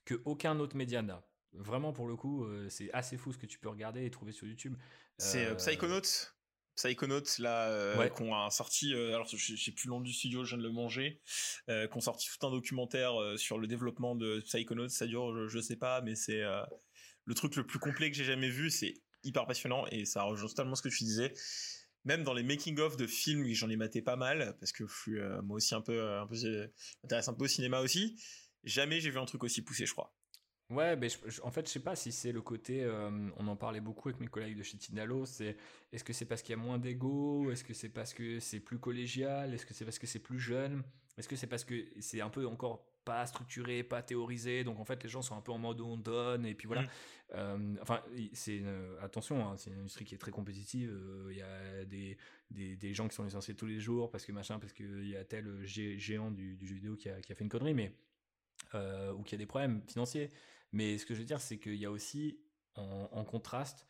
[0.05, 1.23] que aucun autre média n'a.
[1.57, 4.47] Vraiment, pour le coup, c'est assez fou ce que tu peux regarder et trouver sur
[4.47, 4.75] YouTube.
[5.17, 6.35] C'est Psychonauts.
[6.75, 10.43] Psychonauts là euh, qu'on a sorti euh, alors je sais plus le nom du studio
[10.43, 11.21] je viens de le manger
[11.69, 14.89] euh, qu'on sorti tout un documentaire euh, sur le développement de Psychonauts.
[14.89, 18.49] Ça dure je, sais pas mais c'est le truc le plus complet que j'ai jamais
[18.49, 18.69] vu.
[18.69, 18.93] C'est
[19.23, 21.33] hyper passionnant et ça rejoint totalement ce que tu disais.
[22.03, 24.93] Même dans les making of de films j'en ai maté pas mal parce que je
[24.93, 26.35] suis moi aussi un peu un peu
[27.03, 28.21] m'intéresse un peu au cinéma aussi.
[28.65, 30.13] Jamais j'ai vu un truc aussi poussé je crois
[30.71, 31.09] Ouais, mais
[31.43, 32.83] en fait, je sais pas si c'est le côté.
[32.83, 35.25] Euh, on en parlait beaucoup avec mes collègues de chez Tinalo.
[35.25, 35.57] C'est
[35.91, 38.59] est-ce que c'est parce qu'il y a moins d'ego Est-ce que c'est parce que c'est
[38.59, 40.83] plus collégial Est-ce que c'est parce que c'est plus jeune
[41.17, 44.85] Est-ce que c'est parce que c'est un peu encore pas structuré, pas théorisé Donc en
[44.85, 46.81] fait, les gens sont un peu en mode on donne et puis voilà.
[46.81, 46.89] Mm.
[47.35, 48.01] Euh, enfin,
[48.33, 48.63] c'est
[49.01, 50.89] attention, hein, c'est une industrie qui est très compétitive.
[50.91, 52.17] Euh, il y a des,
[52.49, 55.15] des, des, gens qui sont licenciés tous les jours parce que machin, parce qu'il y
[55.15, 57.93] a tel géant du, du jeu vidéo qui a, qui a, fait une connerie, mais
[59.13, 60.31] ou qui a des problèmes financiers.
[60.75, 62.37] Mais ce que je veux dire, c'est qu'il y a aussi,
[62.75, 63.87] en, contraste,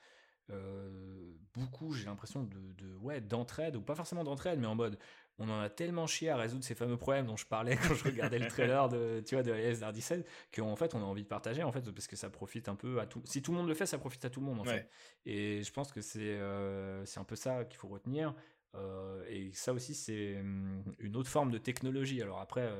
[0.51, 4.99] euh, beaucoup, j'ai l'impression, de, ouais, d'entraide, ou pas forcément d'entraide, mais en mode,
[5.39, 8.03] on en a tellement chié à résoudre ces fameux problèmes dont je parlais quand je
[8.03, 11.27] regardais le trailer de, tu vois, de LS 17, qu'en fait, on a envie de
[11.27, 13.23] partager, en fait, parce que ça profite un peu à tout.
[13.25, 14.88] Si tout le monde le fait, ça profite à tout le monde, en fait.
[15.25, 18.36] Et je pense que c'est, euh, c'est un peu ça qu'il faut retenir.
[18.75, 22.21] Euh, et ça aussi, c'est hum, une autre forme de technologie.
[22.21, 22.71] Alors après,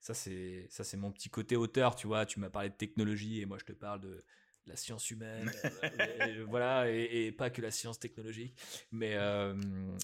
[0.00, 2.26] ça, c'est ça c'est mon petit côté auteur, tu vois.
[2.26, 4.24] Tu m'as parlé de technologie et moi, je te parle de
[4.66, 5.50] la science humaine,
[5.82, 8.56] euh, voilà, et, pas que la science technologique.
[8.92, 9.54] Mais, euh,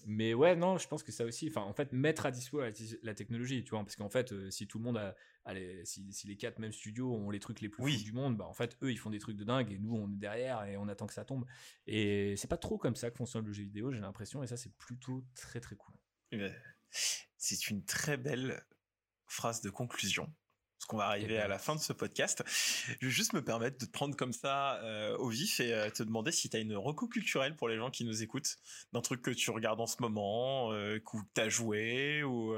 [0.07, 2.61] mais ouais, non, je pense que ça aussi, enfin, en fait, mettre à dispo
[3.03, 6.11] la, technologie, tu vois, parce qu'en fait, euh, si tout le monde a, allez, si,
[6.27, 8.77] les quatre mêmes studios ont les trucs les plus fous du monde, bah, en fait,
[8.83, 11.07] eux, ils font des trucs de dingue et nous, on est derrière et on attend
[11.07, 11.45] que ça tombe.
[11.87, 14.57] Et c'est pas trop comme ça que fonctionne le jeu vidéo, j'ai l'impression, et ça,
[14.57, 15.95] c'est plutôt très, très cool.
[17.37, 18.65] C'est une très belle
[19.27, 20.33] phrase de conclusion
[20.79, 21.49] parce qu'on va arriver eh à ben.
[21.49, 22.43] la fin de ce podcast.
[23.01, 25.91] Je vais juste me permettre de te prendre comme ça euh, au vif et euh,
[25.91, 28.57] te demander si tu as une reco culturelle pour les gens qui nous écoutent,
[28.93, 32.55] d'un truc que tu regardes en ce moment, euh, que tu as joué ou...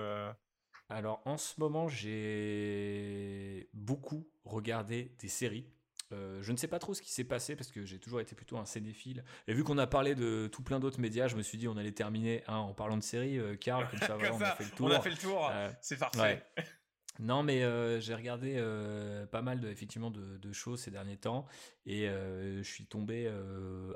[0.90, 5.68] Alors en ce moment, j'ai beaucoup regardé des séries.
[6.12, 8.34] Euh, je ne sais pas trop ce qui s'est passé parce que j'ai toujours été
[8.34, 9.24] plutôt un cinéphile.
[9.46, 11.76] Et vu qu'on a parlé de tout plein d'autres médias, je me suis dit on
[11.76, 13.38] allait terminer hein, en parlant de séries.
[13.38, 14.86] Euh, Karl, comme ça, on a fait le tour.
[14.86, 16.42] On a fait le tour, euh, c'est parfait.
[17.20, 17.60] Non, mais
[18.00, 18.62] j'ai regardé
[19.32, 21.46] pas mal de, effectivement de, choses ces derniers temps
[21.84, 23.28] et je suis tombé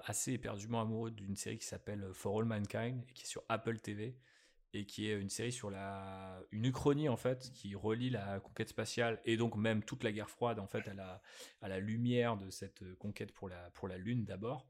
[0.05, 3.79] assez éperdument amoureux d'une série qui s'appelle For All Mankind et qui est sur Apple
[3.79, 4.17] TV
[4.73, 8.69] et qui est une série sur la une uchronie en fait qui relie la conquête
[8.69, 11.23] spatiale et donc même toute la guerre froide en fait à la
[11.61, 14.67] à la lumière de cette conquête pour la pour la lune d'abord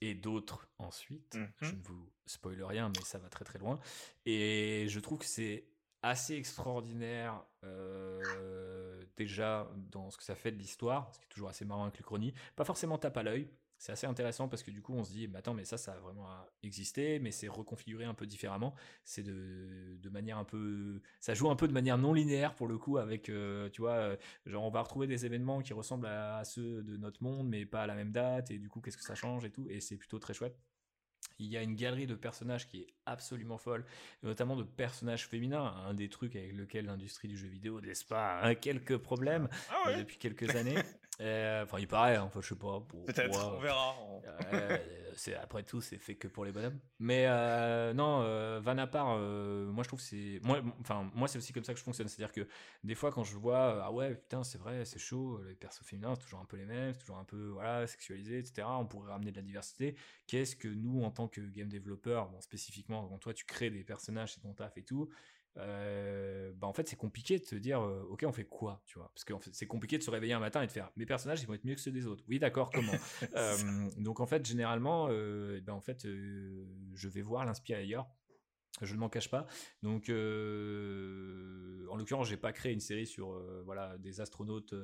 [0.00, 1.34] et d'autres ensuite.
[1.34, 1.52] Mhm.
[1.60, 3.78] Je ne vous spoile rien, mais ça va très très loin.
[4.24, 5.66] Et je trouve que c'est
[6.02, 11.50] assez extraordinaire euh, déjà dans ce que ça fait de l'histoire, ce qui est toujours
[11.50, 12.32] assez marrant avec l'Uchronie.
[12.56, 13.50] Pas forcément tape à l'œil,
[13.80, 15.94] c'est assez intéressant parce que du coup on se dit mais attends mais ça ça
[15.94, 16.28] a vraiment
[16.62, 18.74] existé mais c'est reconfiguré un peu différemment.
[19.04, 22.68] C'est de, de, manière un peu ça joue un peu de manière non linéaire pour
[22.68, 26.06] le coup avec euh, tu vois euh, genre on va retrouver des événements qui ressemblent
[26.06, 28.98] à, ceux de notre monde mais pas à la même date et du coup qu'est-ce
[28.98, 30.60] que ça change et tout et c'est plutôt très chouette.
[31.38, 33.84] Il y a une galerie de personnages qui est absolument folle,
[34.22, 38.38] notamment de personnages féminins, un des trucs avec lequel l'industrie du jeu vidéo, n'est-ce pas,
[38.38, 40.76] a quelques problèmes ah euh, depuis quelques années.
[41.20, 42.82] Euh, enfin, il paraît, hein, je sais pas.
[43.06, 43.94] Peut-être, on verra.
[45.14, 46.78] c'est après tout, c'est fait que pour les bonhommes.
[46.98, 51.38] Mais euh, non, euh, van à part, moi je trouve c'est, moi, enfin, moi c'est
[51.38, 52.08] aussi comme ça que je fonctionne.
[52.08, 52.48] C'est-à-dire que
[52.84, 56.14] des fois quand je vois, ah ouais, putain, c'est vrai, c'est chaud, les persos féminins,
[56.14, 58.66] c'est toujours un peu les mêmes, c'est toujours un peu, voilà, sexualisé, etc.
[58.70, 59.96] On pourrait ramener de la diversité.
[60.26, 63.84] Qu'est-ce que nous, en tant que game développeur, bon, spécifiquement, quand toi tu crées des
[63.84, 65.10] personnages, c'est ton taf et tout,
[65.56, 68.98] euh, bah en fait c'est compliqué de te dire euh, ok on fait quoi tu
[68.98, 69.10] vois?
[69.12, 71.42] Parce que fait, c'est compliqué de se réveiller un matin et de faire mes personnages
[71.42, 72.24] ils vont être mieux que ceux des autres.
[72.28, 72.92] Oui d'accord comment?
[73.36, 73.56] Euh,
[73.98, 78.08] donc en fait généralement ben en fait je vais voir l'inspirer ailleurs.
[78.82, 79.46] Je ne m'en cache pas.
[79.82, 83.30] Donc en l'occurrence j'ai pas créé une série sur
[83.64, 84.74] voilà des astronautes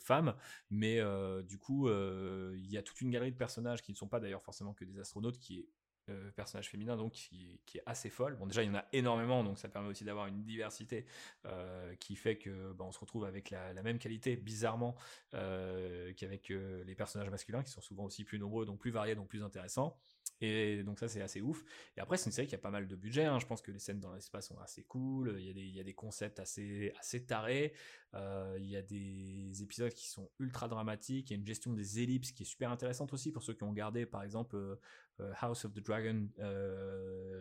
[0.00, 0.34] femmes
[0.70, 1.00] mais
[1.44, 4.42] du coup il y a toute une galerie de personnages qui ne sont pas d'ailleurs
[4.42, 5.68] forcément que des astronautes qui est
[6.08, 8.36] euh, personnage féminin donc qui, est assez folle.
[8.36, 11.06] Bon déjà il y en a énormément donc ça permet aussi d'avoir une diversité
[11.46, 14.96] euh, qui fait que bah, on se retrouve avec la, même qualité bizarrement
[15.34, 19.28] euh, qu'avec les personnages masculins qui sont souvent aussi plus nombreux donc plus variés donc
[19.28, 19.98] plus intéressants.
[20.40, 21.64] Et donc ça c'est assez ouf.
[21.96, 23.24] Et après c'est une série qui a pas mal de budget.
[23.24, 23.38] Hein.
[23.38, 25.34] Je pense que les scènes dans l'espace sont assez cool.
[25.38, 27.72] Il y a des, il y a des concepts assez, assez tarés.
[28.14, 31.30] Euh, il y a des épisodes qui sont ultra dramatiques.
[31.30, 33.62] Il y a une gestion des ellipses qui est super intéressante aussi pour ceux qui
[33.62, 34.76] ont regardé par exemple euh,
[35.20, 36.28] euh, House of the Dragon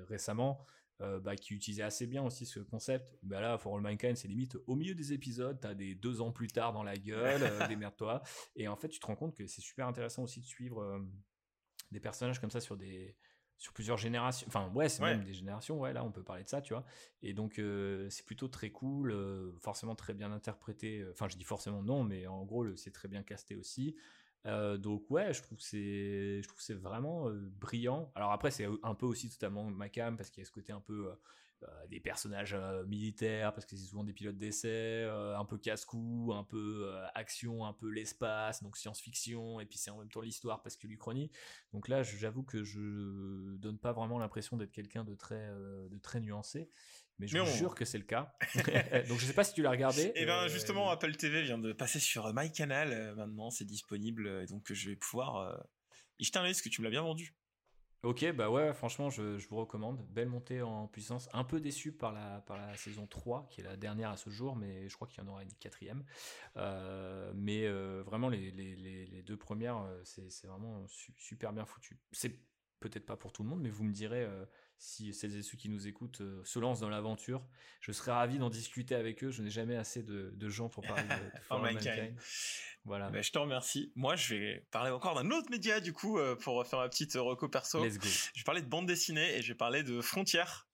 [0.07, 0.65] récemment.
[0.99, 3.17] bah, qui utilisait assez bien aussi ce concept.
[3.21, 6.31] Bah là, For All Mankind, c'est limite au milieu des épisodes, t'as des deux ans
[6.31, 8.21] plus tard dans la gueule, démerde-toi.
[8.55, 11.05] Et en fait, tu te rends compte que c'est super intéressant aussi de suivre
[11.95, 13.15] des personnages comme ça sur des
[13.57, 14.45] sur plusieurs générations.
[14.47, 15.79] Enfin ouais c'est même des générations.
[15.79, 16.85] Ouais là on peut parler de ça tu vois.
[17.23, 21.37] Et donc euh, c'est plutôt très cool euh, forcément très bien interprété euh, enfin je
[21.37, 23.95] dis forcément non mais en gros c'est très bien casté aussi.
[24.45, 28.11] Donc ouais je trouve c'est je trouve c'est vraiment brillant.
[28.13, 30.71] Alors après c'est un peu aussi totalement ma cam parce qu'il y a ce côté
[30.71, 31.09] un peu
[31.89, 36.33] des personnages euh, militaires parce que c'est souvent des pilotes d'essai, euh, un peu casse-cou,
[36.33, 40.61] un peu action, un peu l'espace, donc science-fiction, et puis c'est en même temps l'histoire
[40.61, 41.31] parce que l'Uchronie.
[41.73, 46.19] Donc là, j'avoue que je donne pas vraiment l'impression d'être quelqu'un de très, de très
[46.19, 46.69] nuancé.
[47.17, 48.35] Mais je suis jure que c'est le cas.
[49.07, 50.01] donc je sais pas si tu l'as regardé.
[50.01, 53.15] Et eh ben justement, Apple TV vient de passer sur MyCanal.
[53.15, 54.45] maintenant, c'est disponible.
[54.47, 55.65] Donc je vais pouvoir
[56.19, 57.33] y jeter un œil que tu me l'as bien vendu.
[58.05, 59.99] Ok, bah ouais, franchement, je, vous recommande.
[60.11, 61.27] Belle montée en puissance.
[61.33, 62.43] Un peu déçu par la,
[62.77, 65.31] saison 3, qui est la dernière à ce jour, mais je crois qu'il y en
[65.31, 66.03] aura une quatrième.
[66.55, 70.85] Euh, mais euh, vraiment, les, les, deux premières, euh, c'est vraiment
[71.17, 71.97] super bien foutu.
[72.89, 74.27] Peut-être pas pour tout le monde, mais vous me direz
[74.77, 77.45] si celles et ceux qui nous écoutent se lancent dans l'aventure.
[77.81, 79.31] Je serais ravi d'en discuter avec eux.
[79.31, 82.15] Je n'ai jamais assez de, gens pour parler de, de oh Mankind.
[82.85, 83.09] Voilà.
[83.09, 83.91] Bah, je te remercie.
[83.95, 87.13] Moi, je vais parler encore d'un autre média, du coup, euh, pour faire ma petite
[87.15, 87.83] reco perso.
[87.83, 88.07] Let's go.
[88.07, 90.67] Je vais parler de bande dessinée et je vais parler de frontières.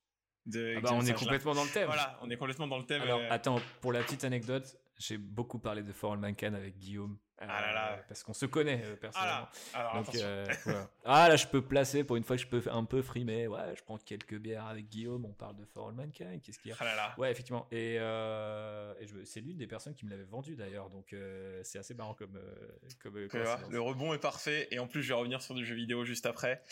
[0.44, 1.86] De ah bah, on est complètement dans le thème.
[1.86, 3.02] Voilà, on est complètement dans le thème.
[3.02, 3.28] Alors, euh.
[3.30, 7.18] attends, pour la petite anecdote, j'ai beaucoup parlé de For All Mankind avec Guillaume.
[7.48, 7.92] Ah là là.
[7.92, 9.48] Euh, parce qu'on se connaît euh, personnellement.
[9.74, 10.02] Ah là.
[10.16, 10.46] Euh,
[11.04, 13.46] ah là, je peux placer pour une fois que je peux un peu frimer.
[13.46, 15.24] Ouais, je prends quelques bières avec Guillaume.
[15.24, 16.40] On parle de For All Mankind.
[16.42, 17.14] Qu'est-ce qu'il y a ah là là.
[17.18, 17.66] Ouais, effectivement.
[17.70, 20.90] Et, et c'est l'une des personnes qui me l'avait vendu d'ailleurs.
[20.90, 21.14] Donc
[21.62, 22.40] c'est assez marrant comme.
[23.02, 24.68] comme le rebond est parfait.
[24.70, 26.62] Et en plus, je vais revenir sur du jeu vidéo juste après.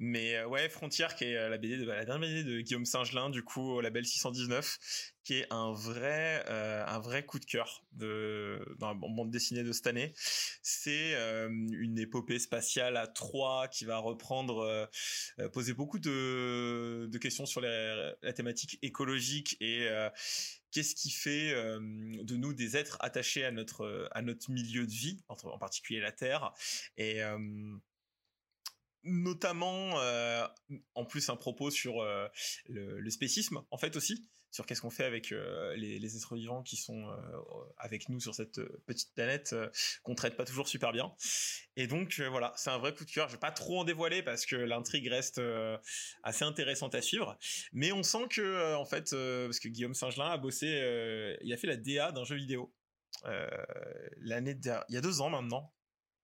[0.00, 2.84] Mais euh, ouais, Frontier, qui est euh, la BD de la dernière BD de Guillaume
[2.84, 4.78] Singelin, du coup au label 619,
[5.22, 9.62] qui est un vrai euh, un vrai coup de cœur de dans la bande dessinée
[9.62, 10.12] de cette année.
[10.62, 11.14] C'est
[11.48, 14.90] une épopée spatiale à trois qui va reprendre
[15.52, 19.88] poser beaucoup de de questions sur la thématique écologique et
[20.72, 25.22] qu'est-ce qui fait de nous des êtres attachés à notre à notre milieu de vie,
[25.28, 26.52] en, particulier la Terre
[26.96, 27.20] et
[29.04, 30.46] notamment euh,
[30.94, 32.26] en plus un propos sur euh,
[32.68, 36.76] le, spécisme en fait aussi sur qu'est-ce qu'on fait avec euh, les, êtres vivants qui
[36.76, 37.08] sont
[37.76, 39.54] avec nous sur cette petite planète
[40.04, 41.12] qu'on traite pas toujours super bien.
[41.76, 43.28] Et donc voilà c'est un vrai coup de cœur.
[43.28, 45.40] Je vais pas trop en dévoiler parce que l'intrigue reste
[46.22, 47.36] assez intéressante à suivre.
[47.72, 50.66] Mais on sent que en fait parce que Guillaume Singelin a bossé
[51.42, 52.72] il a fait la DA d'un jeu vidéo
[54.18, 54.56] l'année
[54.88, 55.73] il y a deux ans maintenant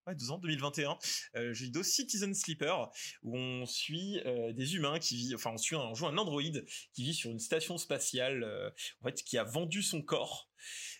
[0.07, 0.97] ouais, deux ans, 2021,
[1.35, 2.91] euh, jeu Citizen Sleeper,
[3.23, 6.65] où on suit euh, des humains qui vivent, enfin on suit, on joue un androïde
[6.93, 8.69] qui vit sur une station spatiale, euh,
[9.01, 10.49] en fait, qui a vendu son corps,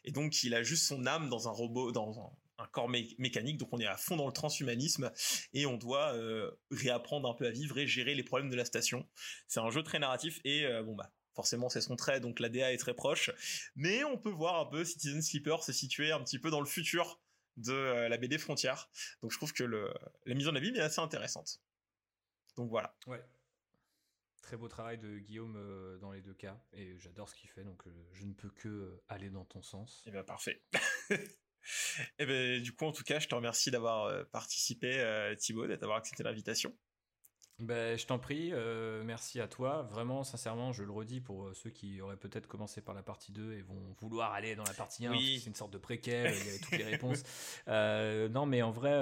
[0.04, 2.32] et donc il a juste son âme dans un robot, dans un,
[2.72, 5.12] corps mécanique, donc on est à fond dans le transhumanisme,
[5.52, 8.66] et on doit euh, réapprendre un peu à vivre et gérer les problèmes de la
[8.66, 9.10] station.
[9.47, 12.72] C'est un jeu très narratif, et bon bah forcément c'est son trait donc la DA
[12.72, 13.32] est très proche.
[13.76, 16.68] Mais on peut voir un peu Citizen Sleeper se situer un petit peu dans le
[16.68, 17.20] futur
[17.58, 18.89] de euh, la BD Frontière.
[19.22, 19.93] Donc je trouve que le,
[20.26, 21.62] la mise en abîme est assez intéressante.
[22.56, 22.95] Donc voilà.
[23.08, 23.24] Ouais.
[24.41, 27.64] Très beau travail de Guillaume euh, dans les deux cas et j'adore ce qu'il fait
[27.64, 30.02] donc euh, je ne peux que aller dans ton sens.
[30.06, 30.64] Et eh bien parfait.
[31.10, 31.16] et
[32.20, 36.24] eh ben du coup en tout cas je te remercie d'avoir participé Thibaut, d'avoir accepté
[36.24, 36.76] l'invitation.
[37.62, 39.84] Ben, je t'en prie, euh, merci à toi.
[39.84, 43.32] Vraiment, sincèrement, je le redis pour euh, ceux qui auraient peut-être commencé par la partie
[43.32, 46.45] 2 et vont vouloir aller dans la partie 1, c'est une sorte de préquel, il
[46.45, 47.24] y avait toutes les réponses.
[47.68, 49.01] Euh, non, mais en vrai,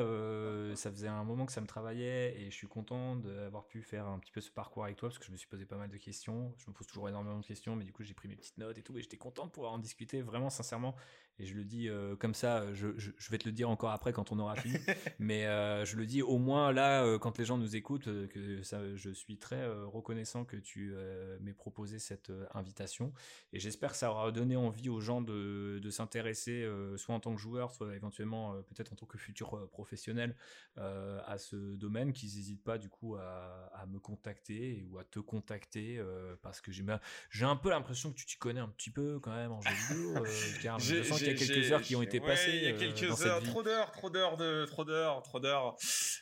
[0.75, 4.05] ça faisait un moment que ça me travaillait et je suis content d'avoir pu faire
[4.07, 5.89] un petit peu ce parcours avec toi parce que je me suis posé pas mal
[5.89, 6.53] de questions.
[6.57, 8.77] Je me pose toujours énormément de questions, mais du coup, j'ai pris mes petites notes
[8.77, 10.95] et tout et j'étais content de pouvoir en discuter vraiment sincèrement
[11.39, 13.91] et je le dis euh, comme ça, je, je, je, vais te le dire encore
[13.91, 14.75] après quand on aura fini,
[15.19, 18.61] mais euh, je le dis au moins là, euh, quand les gens nous écoutent, que
[18.61, 20.93] ça, je suis très reconnaissant que tu
[21.41, 23.13] m'aies proposé cette invitation,
[23.53, 27.33] et j'espère que ça aura donné envie aux gens de, de s'intéresser, soit en tant
[27.33, 30.35] que joueur, soit éventuellement peut-être en tant que futur professionnel,
[30.75, 35.19] à ce domaine, qu'ils n'hésitent pas du coup à, à, me contacter ou à te
[35.19, 36.03] contacter,
[36.41, 39.51] parce que j'ai un peu l'impression que tu t'y connais un petit peu quand même
[39.51, 40.25] en jeu vidéo,
[41.31, 42.55] y a quelques heures qui ont été passées.
[42.55, 45.75] Il y a euh, quelques heures, trop d'heures, trop d'heures de, trop d'heures, trop d'heures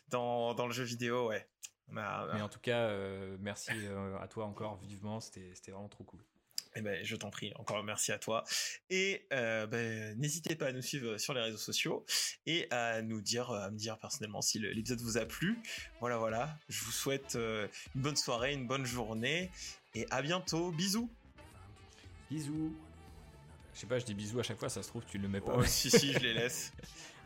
[0.09, 1.47] dans, dans le jeu vidéo, ouais.
[1.89, 5.87] Bah, Mais en tout cas, euh, merci euh, à toi encore vivement, c'était, c'était vraiment
[5.87, 6.23] trop cool.
[6.75, 8.43] Eh ben, je t'en prie, encore merci à toi.
[8.91, 12.05] Et ben, n'hésitez pas à nous suivre sur les réseaux sociaux
[12.45, 15.57] et à nous dire, à me dire personnellement si l'épisode vous a plu.
[16.01, 16.55] Voilà, voilà.
[16.69, 19.49] Je vous souhaite une bonne soirée, une bonne journée
[19.95, 20.71] et à bientôt.
[20.71, 21.09] Bisous.
[22.29, 22.75] Bisous.
[23.77, 25.39] Je sais pas, je dis bisous à chaque fois, ça se trouve, tu le mets
[25.39, 25.53] pas.
[25.55, 26.73] Oh, si, si, je les laisse.